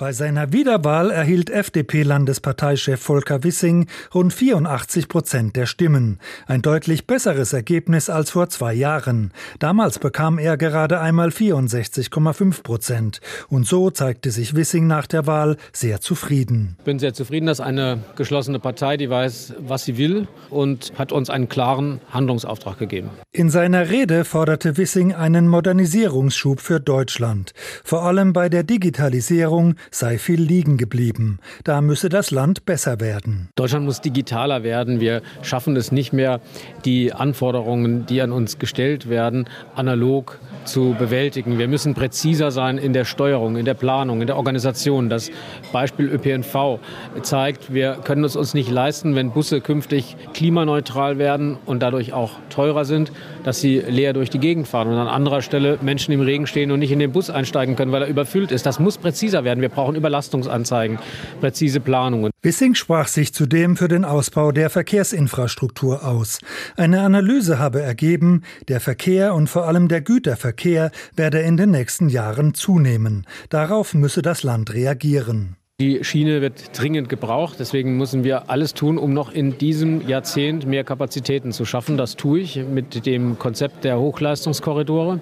Bei 0.00 0.12
seiner 0.12 0.52
Wiederwahl 0.52 1.10
erhielt 1.10 1.50
FDP-Landesparteichef 1.50 3.00
Volker 3.00 3.42
Wissing 3.42 3.88
rund 4.14 4.32
84 4.32 5.08
Prozent 5.08 5.56
der 5.56 5.66
Stimmen. 5.66 6.20
Ein 6.46 6.62
deutlich 6.62 7.08
besseres 7.08 7.52
Ergebnis 7.52 8.08
als 8.08 8.30
vor 8.30 8.48
zwei 8.48 8.74
Jahren. 8.74 9.32
Damals 9.58 9.98
bekam 9.98 10.38
er 10.38 10.56
gerade 10.56 11.00
einmal 11.00 11.30
64,5 11.30 12.62
Prozent. 12.62 13.20
Und 13.48 13.66
so 13.66 13.90
zeigte 13.90 14.30
sich 14.30 14.54
Wissing 14.54 14.86
nach 14.86 15.08
der 15.08 15.26
Wahl 15.26 15.56
sehr 15.72 16.00
zufrieden. 16.00 16.76
Ich 16.78 16.84
bin 16.84 17.00
sehr 17.00 17.12
zufrieden, 17.12 17.46
dass 17.46 17.58
eine 17.58 17.98
geschlossene 18.14 18.60
Partei, 18.60 18.98
die 18.98 19.10
weiß, 19.10 19.54
was 19.58 19.84
sie 19.84 19.98
will 19.98 20.28
und 20.48 20.92
hat 20.96 21.10
uns 21.10 21.28
einen 21.28 21.48
klaren 21.48 22.00
Handlungsauftrag 22.12 22.78
gegeben. 22.78 23.10
In 23.32 23.50
seiner 23.50 23.90
Rede 23.90 24.24
forderte 24.24 24.76
Wissing 24.76 25.12
einen 25.12 25.48
Modernisierungsschub 25.48 26.60
für 26.60 26.78
Deutschland. 26.78 27.52
Vor 27.82 28.04
allem 28.04 28.32
bei 28.32 28.48
der 28.48 28.62
Digitalisierung 28.62 29.74
sei 29.90 30.18
viel 30.18 30.40
liegen 30.40 30.76
geblieben. 30.76 31.38
Da 31.64 31.80
müsse 31.80 32.08
das 32.08 32.30
Land 32.30 32.66
besser 32.66 33.00
werden. 33.00 33.48
Deutschland 33.56 33.84
muss 33.84 34.00
digitaler 34.00 34.62
werden. 34.62 35.00
Wir 35.00 35.22
schaffen 35.42 35.76
es 35.76 35.92
nicht 35.92 36.12
mehr, 36.12 36.40
die 36.84 37.12
Anforderungen, 37.12 38.06
die 38.06 38.20
an 38.20 38.32
uns 38.32 38.58
gestellt 38.58 39.08
werden, 39.08 39.48
analog 39.74 40.38
zu 40.64 40.94
bewältigen. 40.98 41.58
Wir 41.58 41.68
müssen 41.68 41.94
präziser 41.94 42.50
sein 42.50 42.78
in 42.78 42.92
der 42.92 43.04
Steuerung, 43.04 43.56
in 43.56 43.64
der 43.64 43.74
Planung, 43.74 44.20
in 44.20 44.26
der 44.26 44.36
Organisation. 44.36 45.08
Das 45.08 45.30
Beispiel 45.72 46.06
ÖPNV 46.06 46.78
zeigt, 47.22 47.72
wir 47.72 47.94
können 48.04 48.24
es 48.24 48.36
uns 48.36 48.54
nicht 48.54 48.70
leisten, 48.70 49.14
wenn 49.14 49.30
Busse 49.30 49.60
künftig 49.60 50.16
klimaneutral 50.34 51.18
werden 51.18 51.56
und 51.64 51.82
dadurch 51.82 52.12
auch 52.12 52.32
teurer 52.50 52.84
sind, 52.84 53.12
dass 53.44 53.60
sie 53.60 53.78
leer 53.78 54.12
durch 54.12 54.30
die 54.30 54.38
Gegend 54.38 54.68
fahren 54.68 54.88
und 54.88 54.98
an 54.98 55.08
anderer 55.08 55.42
Stelle 55.42 55.78
Menschen 55.80 56.12
im 56.12 56.20
Regen 56.20 56.46
stehen 56.46 56.70
und 56.70 56.80
nicht 56.80 56.92
in 56.92 56.98
den 56.98 57.12
Bus 57.12 57.30
einsteigen 57.30 57.76
können, 57.76 57.92
weil 57.92 58.02
er 58.02 58.08
überfüllt 58.08 58.52
ist. 58.52 58.66
Das 58.66 58.78
muss 58.78 58.98
präziser 58.98 59.44
werden. 59.44 59.60
Wir 59.60 59.70
brauchen 59.78 59.94
Überlastungsanzeigen, 59.94 60.98
präzise 61.40 61.78
Planungen. 61.78 62.32
Wissing 62.42 62.74
sprach 62.74 63.06
sich 63.06 63.32
zudem 63.32 63.76
für 63.76 63.86
den 63.86 64.04
Ausbau 64.04 64.50
der 64.50 64.70
Verkehrsinfrastruktur 64.70 66.04
aus. 66.04 66.40
Eine 66.76 67.02
Analyse 67.02 67.60
habe 67.60 67.80
ergeben, 67.80 68.42
der 68.66 68.80
Verkehr 68.80 69.34
und 69.34 69.48
vor 69.48 69.68
allem 69.68 69.86
der 69.86 70.00
Güterverkehr 70.00 70.90
werde 71.14 71.38
in 71.42 71.56
den 71.56 71.70
nächsten 71.70 72.08
Jahren 72.08 72.54
zunehmen. 72.54 73.24
Darauf 73.50 73.94
müsse 73.94 74.20
das 74.20 74.42
Land 74.42 74.74
reagieren. 74.74 75.57
Die 75.80 76.02
Schiene 76.02 76.40
wird 76.40 76.76
dringend 76.76 77.08
gebraucht. 77.08 77.58
Deswegen 77.60 77.96
müssen 77.98 78.24
wir 78.24 78.50
alles 78.50 78.74
tun, 78.74 78.98
um 78.98 79.14
noch 79.14 79.30
in 79.30 79.58
diesem 79.58 80.08
Jahrzehnt 80.08 80.66
mehr 80.66 80.82
Kapazitäten 80.82 81.52
zu 81.52 81.64
schaffen. 81.64 81.96
Das 81.96 82.16
tue 82.16 82.40
ich 82.40 82.56
mit 82.56 83.06
dem 83.06 83.38
Konzept 83.38 83.84
der 83.84 84.00
Hochleistungskorridore. 84.00 85.20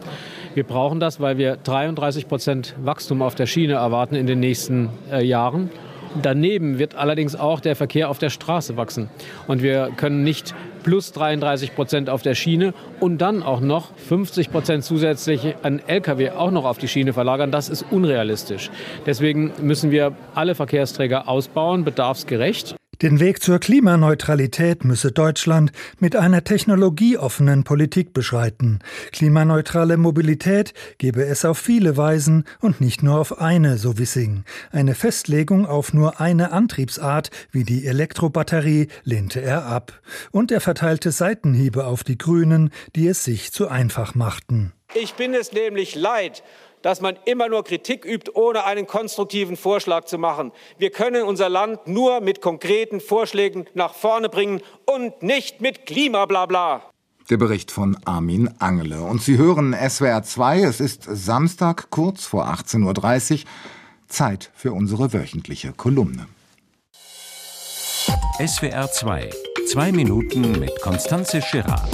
Wir 0.55 0.65
brauchen 0.65 0.99
das, 0.99 1.21
weil 1.21 1.37
wir 1.37 1.57
33 1.57 2.27
Prozent 2.27 2.75
Wachstum 2.83 3.21
auf 3.21 3.35
der 3.35 3.45
Schiene 3.45 3.75
erwarten 3.75 4.15
in 4.15 4.27
den 4.27 4.41
nächsten 4.41 4.89
äh, 5.13 5.23
Jahren. 5.23 5.69
Daneben 6.23 6.79
wird 6.79 6.95
allerdings 6.95 7.37
auch 7.37 7.61
der 7.61 7.77
Verkehr 7.77 8.09
auf 8.11 8.19
der 8.19 8.31
Straße 8.31 8.77
wachsen. 8.77 9.09
Und 9.47 9.63
wir 9.63 9.91
können 9.97 10.25
nicht 10.25 10.55
plus 10.83 11.13
33 11.13 11.75
Prozent 11.75 12.09
auf 12.11 12.23
der 12.23 12.35
Schiene 12.35 12.73
und 13.01 13.19
dann 13.19 13.43
auch 13.43 13.61
noch 13.61 13.97
50 13.97 14.51
Prozent 14.51 14.85
zusätzlich 14.85 15.57
an 15.63 15.81
Lkw 15.87 16.31
auch 16.31 16.51
noch 16.51 16.65
auf 16.65 16.79
die 16.79 16.89
Schiene 16.89 17.13
verlagern. 17.13 17.51
Das 17.51 17.69
ist 17.69 17.85
unrealistisch. 17.91 18.71
Deswegen 19.05 19.53
müssen 19.61 19.91
wir 19.91 20.13
alle 20.35 20.55
Verkehrsträger 20.55 21.29
ausbauen, 21.29 21.85
bedarfsgerecht. 21.85 22.77
Den 23.03 23.21
Weg 23.21 23.43
zur 23.43 23.59
Klimaneutralität 23.59 24.85
müsse 24.85 25.13
Deutschland 25.13 25.71
mit 25.99 26.17
einer 26.17 26.45
technologieoffenen 26.45 27.63
Politik 27.63 28.15
beschreiten. 28.15 28.79
Klimaneutrale 29.13 29.99
Mobilität 29.99 30.73
gebe 30.97 31.27
es 31.27 31.45
auf 31.45 31.59
viele 31.59 31.99
Weisen 31.99 32.45
und 32.61 32.81
nicht 32.81 33.03
nur 33.03 33.21
auf 33.21 33.39
eine, 33.39 33.77
so 33.77 33.99
Wissing. 33.99 34.45
Eine 34.73 34.95
Festlegung 34.95 35.67
auf 35.67 35.93
nur 35.93 36.23
eine 36.23 36.53
Antriebsart 36.53 37.31
wie 37.51 37.65
die 37.65 37.87
Elektrobatterie 37.87 38.89
lehnte 39.05 39.43
er 39.43 39.67
ab. 39.67 40.01
Und 40.31 40.51
er 40.51 40.63
verteilte 40.63 41.11
Seitenhiebe 41.11 41.85
auf 41.85 42.03
die 42.03 42.17
Grünen, 42.17 42.71
die 42.95 43.09
es 43.09 43.25
sich 43.25 43.53
zu 43.53 43.69
einfach 43.69 44.15
machten. 44.15 44.73
Ich 44.95 45.15
bin 45.15 45.35
es 45.35 45.53
nämlich 45.53 45.95
leid, 45.95 46.43
dass 46.87 47.01
man 47.01 47.19
immer 47.25 47.49
nur 47.49 47.65
Kritik 47.65 48.05
übt, 48.05 48.31
ohne 48.35 48.65
einen 48.65 48.87
konstruktiven 48.87 49.57
Vorschlag 49.57 50.05
zu 50.05 50.19
machen. 50.19 50.53
Wir 50.79 50.91
können 50.91 51.25
unser 51.25 51.49
Land 51.49 51.89
nur 51.89 52.21
mit 52.21 52.41
konkreten 52.41 53.01
Vorschlägen 53.01 53.67
nach 53.75 53.93
vorne 53.93 54.29
bringen 54.29 54.61
und 54.85 55.21
nicht 55.21 55.61
mit 55.61 55.87
Klimablabla. 55.87 56.83
Der 57.29 57.39
Bericht 57.39 57.73
von 57.73 57.97
Armin 58.05 58.55
Angele. 58.61 59.01
Und 59.03 59.21
Sie 59.21 59.37
hören 59.37 59.75
SWR 59.75 60.23
2. 60.23 60.61
Es 60.61 60.79
ist 60.79 61.03
Samstag, 61.03 61.91
kurz 61.91 62.25
vor 62.25 62.47
18.30 62.47 63.33
Uhr. 63.33 63.41
Zeit 64.07 64.53
für 64.55 64.73
unsere 64.73 65.13
wöchentliche 65.13 65.73
Kolumne. 65.73 66.29
SWR 68.39 68.93
2. 68.93 69.31
Zwei 69.67 69.91
Minuten 69.91 70.61
mit 70.61 70.81
Konstanze 70.81 71.43
Schirra. 71.43 71.85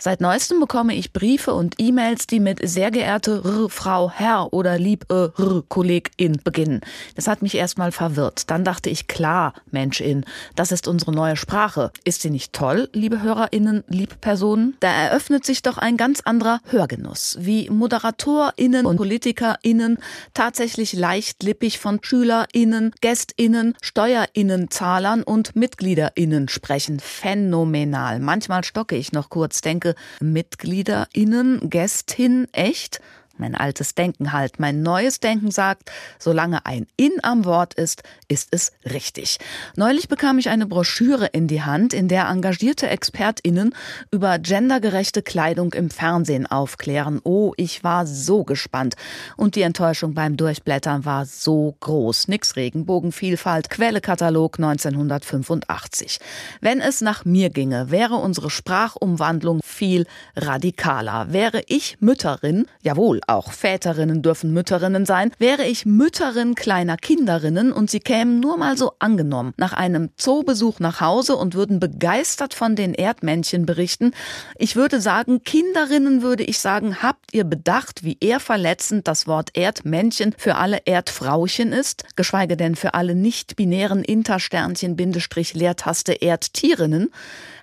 Seit 0.00 0.20
neuestem 0.20 0.60
bekomme 0.60 0.94
ich 0.94 1.12
Briefe 1.12 1.54
und 1.54 1.74
E-Mails, 1.78 2.28
die 2.28 2.38
mit 2.38 2.60
sehr 2.62 2.90
geehrte 2.90 3.42
R, 3.44 3.68
Frau, 3.68 4.10
Herr 4.10 4.52
oder 4.52 4.78
lieb 4.78 5.06
äh, 5.10 5.28
R, 5.36 5.64
Kollegin 5.68 6.40
beginnen. 6.44 6.80
Das 7.16 7.26
hat 7.26 7.42
mich 7.42 7.56
erstmal 7.56 7.90
verwirrt. 7.90 8.48
Dann 8.50 8.62
dachte 8.64 8.90
ich, 8.90 9.08
klar, 9.08 9.54
Menschin, 9.70 10.24
das 10.54 10.70
ist 10.70 10.86
unsere 10.86 11.12
neue 11.12 11.36
Sprache. 11.36 11.90
Ist 12.04 12.22
sie 12.22 12.30
nicht 12.30 12.52
toll, 12.52 12.88
liebe 12.92 13.22
HörerInnen, 13.22 13.82
Liebpersonen? 13.88 14.76
Da 14.80 14.88
eröffnet 14.88 15.44
sich 15.44 15.62
doch 15.62 15.78
ein 15.78 15.96
ganz 15.96 16.20
anderer 16.20 16.60
Hörgenuss, 16.70 17.36
wie 17.40 17.68
ModeratorInnen 17.68 18.86
und 18.86 18.96
PolitikerInnen 18.96 19.98
tatsächlich 20.32 20.92
leichtlippig 20.92 21.78
von 21.78 21.98
SchülerInnen, 22.02 22.92
GästInnen, 23.00 23.74
SteuerInnen, 23.82 24.70
Zahlern 24.70 25.22
und 25.22 25.56
MitgliederInnen 25.56 26.48
sprechen. 26.48 27.00
Phänomenal. 27.00 28.20
Manchmal 28.20 28.62
stocke 28.62 28.96
ich 28.96 29.12
noch 29.12 29.28
kurz, 29.28 29.60
denke, 29.60 29.87
MitgliederInnen, 30.20 31.70
Gästin, 31.70 32.46
echt? 32.52 33.00
Mein 33.38 33.54
altes 33.54 33.94
Denken 33.94 34.32
halt. 34.32 34.58
Mein 34.58 34.82
neues 34.82 35.20
Denken 35.20 35.50
sagt, 35.50 35.90
solange 36.18 36.66
ein 36.66 36.86
In 36.96 37.12
am 37.22 37.44
Wort 37.44 37.74
ist, 37.74 38.02
ist 38.28 38.48
es 38.50 38.72
richtig. 38.84 39.38
Neulich 39.76 40.08
bekam 40.08 40.38
ich 40.38 40.48
eine 40.48 40.66
Broschüre 40.66 41.26
in 41.26 41.48
die 41.48 41.62
Hand, 41.62 41.94
in 41.94 42.08
der 42.08 42.28
engagierte 42.28 42.88
ExpertInnen 42.88 43.74
über 44.10 44.38
gendergerechte 44.38 45.22
Kleidung 45.22 45.72
im 45.74 45.90
Fernsehen 45.90 46.46
aufklären. 46.46 47.20
Oh, 47.24 47.52
ich 47.56 47.84
war 47.84 48.06
so 48.06 48.44
gespannt. 48.44 48.94
Und 49.36 49.54
die 49.54 49.62
Enttäuschung 49.62 50.14
beim 50.14 50.36
Durchblättern 50.36 51.04
war 51.04 51.26
so 51.26 51.76
groß. 51.80 52.28
Nix 52.28 52.56
Regenbogenvielfalt, 52.56 53.70
Quellekatalog 53.70 54.58
1985. 54.58 56.18
Wenn 56.60 56.80
es 56.80 57.00
nach 57.00 57.24
mir 57.24 57.50
ginge, 57.50 57.90
wäre 57.90 58.14
unsere 58.14 58.50
Sprachumwandlung 58.50 59.60
viel 59.64 60.06
radikaler. 60.36 61.32
Wäre 61.32 61.62
ich 61.66 61.98
Mütterin, 62.00 62.66
jawohl, 62.82 63.20
auch 63.28 63.52
Väterinnen 63.52 64.22
dürfen 64.22 64.52
Mütterinnen 64.52 65.06
sein, 65.06 65.30
wäre 65.38 65.64
ich 65.64 65.86
Mütterin 65.86 66.54
kleiner 66.54 66.96
Kinderinnen 66.96 67.72
und 67.72 67.90
sie 67.90 68.00
kämen 68.00 68.40
nur 68.40 68.56
mal 68.56 68.76
so 68.76 68.92
angenommen 68.98 69.54
nach 69.56 69.72
einem 69.72 70.10
Zoobesuch 70.16 70.80
nach 70.80 71.00
Hause 71.00 71.36
und 71.36 71.54
würden 71.54 71.80
begeistert 71.80 72.54
von 72.54 72.76
den 72.76 72.94
Erdmännchen 72.94 73.66
berichten. 73.66 74.12
Ich 74.56 74.76
würde 74.76 75.00
sagen, 75.00 75.44
Kinderinnen 75.44 76.22
würde 76.22 76.44
ich 76.44 76.58
sagen, 76.58 77.02
habt 77.02 77.34
ihr 77.34 77.44
bedacht, 77.44 78.04
wie 78.04 78.16
eher 78.20 78.40
verletzend 78.40 79.06
das 79.06 79.26
Wort 79.26 79.50
Erdmännchen 79.56 80.34
für 80.36 80.56
alle 80.56 80.78
Erdfrauchen 80.84 81.72
ist, 81.72 82.04
geschweige 82.16 82.56
denn 82.56 82.76
für 82.76 82.94
alle 82.94 83.14
nicht-binären 83.14 84.04
Intersternchen 84.04 84.96
Bindestrich 84.96 85.54
Leertaste 85.54 86.12
Erdtierinnen? 86.12 87.10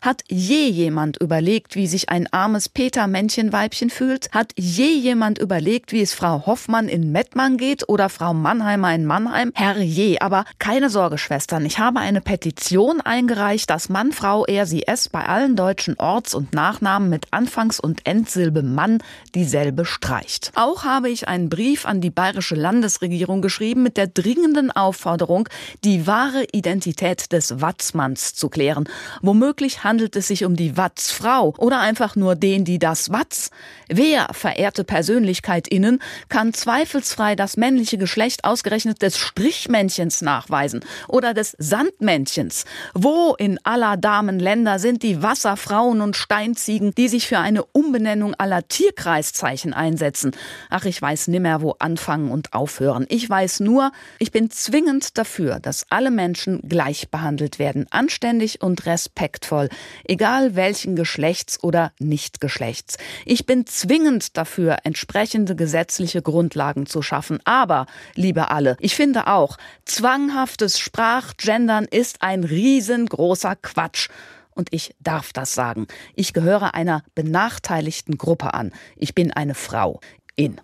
Hat 0.06 0.22
je 0.30 0.68
jemand 0.68 1.18
überlegt, 1.20 1.74
wie 1.76 1.88
sich 1.88 2.10
ein 2.10 2.32
armes 2.32 2.70
Peter-Männchen-Weibchen 2.70 3.90
fühlt? 3.90 4.32
Hat 4.34 4.52
je 4.56 4.86
jemand 4.86 5.40
überlegt, 5.40 5.94
wie 5.94 6.02
es 6.02 6.14
Frau 6.14 6.46
Hoffmann 6.46 6.88
in 6.88 7.12
Mettmann 7.12 7.58
geht 7.58 7.90
oder 7.90 8.10
Frau 8.10 8.32
Mannheimer 8.36 8.94
in 8.94 9.08
Mannheim? 9.08 9.52
Herr 9.56 9.80
je, 9.80 10.20
aber 10.20 10.46
keine 10.60 10.92
Sorge, 10.92 11.18
Schwestern. 11.18 11.66
Ich 11.66 11.80
habe 11.80 12.02
eine 12.02 12.22
Petition 12.22 13.02
eingereicht, 13.02 13.68
dass 13.72 13.90
Mann, 13.90 14.12
Frau, 14.12 14.46
er, 14.46 14.68
sie, 14.68 14.86
es 14.86 15.10
bei 15.10 15.26
allen 15.26 15.56
deutschen 15.56 15.98
Orts- 15.98 16.36
und 16.36 16.54
Nachnamen 16.54 17.10
mit 17.10 17.26
Anfangs- 17.34 17.80
und 17.80 18.06
Endsilbe 18.06 18.62
Mann 18.62 19.00
dieselbe 19.34 19.86
streicht. 19.86 20.52
Auch 20.54 20.84
habe 20.84 21.10
ich 21.10 21.28
einen 21.28 21.50
Brief 21.50 21.88
an 21.88 22.00
die 22.00 22.12
bayerische 22.12 22.54
Landesregierung 22.54 23.42
geschrieben 23.42 23.82
mit 23.82 23.98
der 23.98 24.06
dringenden 24.06 24.70
Aufforderung, 24.70 25.50
die 25.84 26.06
wahre 26.06 26.46
Identität 26.52 27.32
des 27.32 27.60
Watzmanns 27.60 28.36
zu 28.36 28.50
klären. 28.50 28.88
Womöglich 29.24 29.84
handelt 29.84 29.95
es 30.00 30.28
sich 30.28 30.46
um 30.46 30.56
die 30.56 30.78
Watzfrau 30.78 31.54
oder 31.58 31.80
einfach 31.80 32.16
nur 32.16 32.36
den, 32.36 32.66
die 32.66 32.80
das 32.80 33.12
Watz. 33.12 33.50
Wer, 33.88 34.28
verehrte 34.32 34.84
Persönlichkeit, 34.84 35.36
WissenschaftlichkeitInnen 35.46 36.00
kann 36.30 36.54
zweifelsfrei 36.54 37.36
das 37.36 37.58
männliche 37.58 37.98
Geschlecht 37.98 38.44
ausgerechnet 38.44 39.02
des 39.02 39.18
Strichmännchens 39.18 40.22
nachweisen 40.22 40.82
oder 41.08 41.34
des 41.34 41.56
Sandmännchens. 41.58 42.66
Wo 42.94 43.36
in 43.38 43.60
aller 43.64 43.98
Damen 43.98 44.40
Länder 44.40 44.80
sind 44.80 45.04
die 45.04 45.22
Wasserfrauen 45.22 46.02
und 46.02 46.16
Steinziegen, 46.16 46.94
die 46.96 47.08
sich 47.08 47.28
für 47.28 47.40
eine 47.40 47.64
Umbenennung 47.64 48.34
aller 48.36 48.68
Tierkreiszeichen 48.68 49.74
einsetzen? 49.74 50.32
Ach, 50.70 50.86
ich 50.86 51.02
weiß 51.02 51.28
nimmer, 51.28 51.62
wo 51.62 51.76
anfangen 51.80 52.32
und 52.32 52.54
aufhören. 52.54 53.06
Ich 53.10 53.30
weiß 53.30 53.60
nur, 53.62 53.92
ich 54.20 54.32
bin 54.32 54.50
zwingend 54.50 55.18
dafür, 55.18 55.60
dass 55.60 55.86
alle 55.90 56.12
Menschen 56.12 56.62
gleich 56.68 57.10
behandelt 57.10 57.60
werden, 57.60 57.88
anständig 57.92 58.62
und 58.62 58.86
respektvoll, 58.86 59.70
egal 60.04 60.56
welchen 60.56 60.96
Geschlechts 60.96 61.62
oder 61.64 61.92
Nichtgeschlechts. 62.00 62.98
Ich 63.26 63.46
bin 63.46 63.66
zwingend 63.66 64.38
dafür, 64.38 64.78
entsprechende 64.84 65.56
gesetzliche 65.56 66.22
Grundlagen 66.22 66.86
zu 66.86 67.02
schaffen. 67.02 67.40
Aber, 67.46 67.86
liebe 68.16 68.52
alle, 68.52 68.78
ich 68.80 68.96
finde 68.96 69.28
auch, 69.28 69.58
zwanghaftes 69.86 70.80
Sprachgendern 70.80 71.86
ist 71.86 72.22
ein 72.22 72.44
riesengroßer 72.44 73.56
Quatsch. 73.56 74.10
Und 74.52 74.70
ich 74.72 74.96
darf 75.02 75.34
das 75.34 75.54
sagen. 75.54 75.88
Ich 76.16 76.32
gehöre 76.32 76.74
einer 76.76 77.04
benachteiligten 77.14 78.18
Gruppe 78.18 78.54
an. 78.54 78.72
Ich 78.96 79.14
bin 79.14 79.34
eine 79.34 79.54
Frau 79.54 80.00
in 80.38 80.54